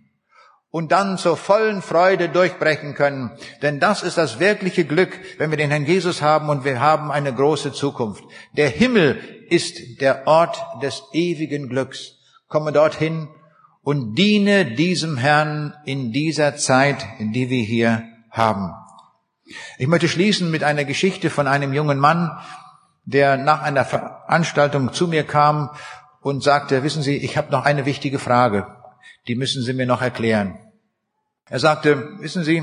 [0.70, 3.30] und dann zur vollen Freude durchbrechen können.
[3.62, 7.12] Denn das ist das wirkliche Glück, wenn wir den Herrn Jesus haben und wir haben
[7.12, 8.24] eine große Zukunft.
[8.56, 9.20] Der Himmel
[9.50, 12.13] ist der Ort des ewigen Glücks.
[12.54, 13.26] Komme dorthin
[13.82, 18.72] und diene diesem Herrn in dieser Zeit, die wir hier haben.
[19.76, 22.30] Ich möchte schließen mit einer Geschichte von einem jungen Mann,
[23.06, 25.70] der nach einer Veranstaltung zu mir kam
[26.20, 28.68] und sagte, wissen Sie, ich habe noch eine wichtige Frage,
[29.26, 30.56] die müssen Sie mir noch erklären.
[31.50, 32.62] Er sagte, wissen Sie,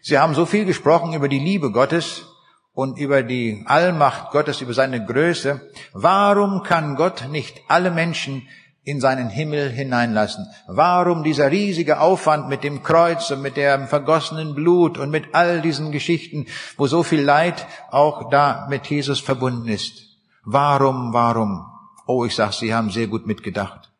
[0.00, 2.24] Sie haben so viel gesprochen über die Liebe Gottes
[2.72, 5.60] und über die Allmacht Gottes, über seine Größe.
[5.92, 8.48] Warum kann Gott nicht alle Menschen
[8.86, 10.46] in seinen Himmel hineinlassen.
[10.68, 15.60] Warum dieser riesige Aufwand mit dem Kreuz und mit dem vergossenen Blut und mit all
[15.60, 20.04] diesen Geschichten, wo so viel Leid auch da mit Jesus verbunden ist?
[20.44, 21.66] Warum, warum?
[22.06, 23.90] Oh, ich sag, Sie haben sehr gut mitgedacht.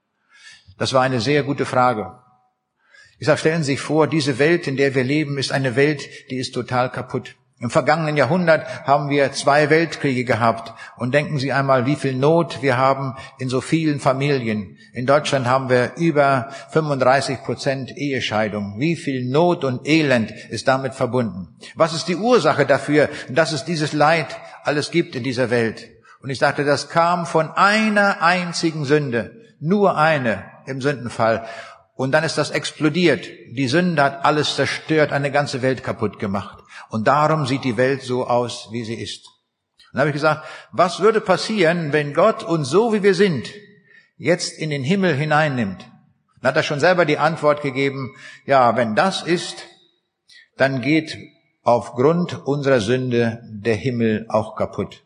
[0.79, 2.21] Das war eine sehr gute Frage.
[3.19, 6.09] Ich sag, stellen Sie sich vor, diese Welt, in der wir leben, ist eine Welt,
[6.31, 7.35] die ist total kaputt.
[7.59, 10.75] Im vergangenen Jahrhundert haben wir zwei Weltkriege gehabt.
[10.99, 14.77] Und denken Sie einmal, wie viel Not wir haben in so vielen Familien.
[14.93, 18.79] In Deutschland haben wir über 35 Prozent Ehescheidung.
[18.79, 21.57] Wie viel Not und Elend ist damit verbunden?
[21.75, 25.89] Was ist die Ursache dafür, dass es dieses Leid alles gibt in dieser Welt?
[26.21, 29.41] Und ich sagte, das kam von einer einzigen Sünde.
[29.61, 31.47] Nur eine im Sündenfall.
[31.97, 33.27] Und dann ist das explodiert.
[33.51, 36.59] Die Sünde hat alles zerstört, eine ganze Welt kaputt gemacht.
[36.91, 39.27] Und darum sieht die Welt so aus, wie sie ist.
[39.27, 43.49] Und dann habe ich gesagt, was würde passieren, wenn Gott uns so, wie wir sind,
[44.19, 45.91] jetzt in den Himmel hineinnimmt?
[46.43, 49.65] Dann hat er schon selber die Antwort gegeben, ja, wenn das ist,
[50.59, 51.17] dann geht
[51.63, 55.06] aufgrund unserer Sünde der Himmel auch kaputt.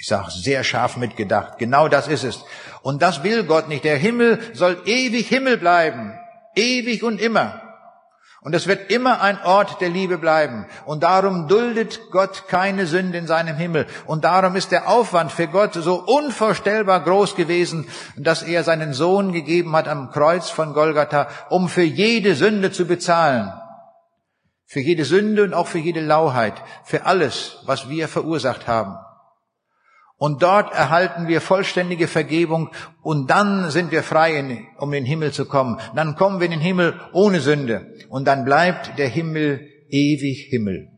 [0.00, 1.58] Ich sage, sehr scharf mitgedacht.
[1.58, 2.44] Genau das ist es.
[2.82, 3.82] Und das will Gott nicht.
[3.82, 6.16] Der Himmel soll ewig Himmel bleiben.
[6.54, 7.60] Ewig und immer.
[8.40, 10.66] Und es wird immer ein Ort der Liebe bleiben.
[10.84, 13.88] Und darum duldet Gott keine Sünde in seinem Himmel.
[14.06, 19.32] Und darum ist der Aufwand für Gott so unvorstellbar groß gewesen, dass er seinen Sohn
[19.32, 23.52] gegeben hat am Kreuz von Golgatha, um für jede Sünde zu bezahlen.
[24.64, 26.54] Für jede Sünde und auch für jede Lauheit.
[26.84, 28.96] Für alles, was wir verursacht haben.
[30.18, 32.70] Und dort erhalten wir vollständige Vergebung
[33.02, 35.78] und dann sind wir frei, um in den Himmel zu kommen.
[35.94, 40.88] Dann kommen wir in den Himmel ohne Sünde und dann bleibt der Himmel ewig Himmel.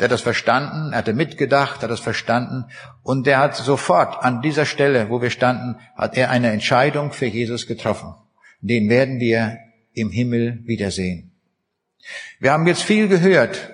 [0.00, 2.64] Der hat das verstanden, er hatte mitgedacht, hat das verstanden
[3.04, 7.26] und der hat sofort an dieser Stelle, wo wir standen, hat er eine Entscheidung für
[7.26, 8.12] Jesus getroffen.
[8.60, 9.56] Den werden wir
[9.92, 11.30] im Himmel wiedersehen.
[12.40, 13.70] Wir haben jetzt viel gehört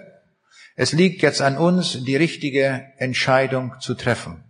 [0.81, 4.45] es liegt jetzt an uns, die richtige Entscheidung zu treffen.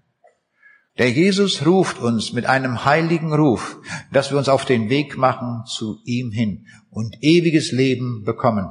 [0.96, 3.78] Der Jesus ruft uns mit einem heiligen Ruf,
[4.12, 8.70] dass wir uns auf den Weg machen zu ihm hin und ewiges Leben bekommen.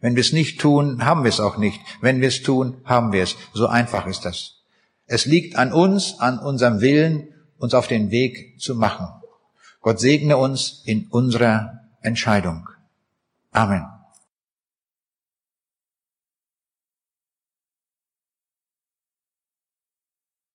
[0.00, 1.82] Wenn wir es nicht tun, haben wir es auch nicht.
[2.00, 3.36] Wenn wir es tun, haben wir es.
[3.52, 4.62] So einfach ist das.
[5.04, 9.08] Es liegt an uns, an unserem Willen, uns auf den Weg zu machen.
[9.82, 12.70] Gott segne uns in unserer Entscheidung.
[13.50, 13.95] Amen.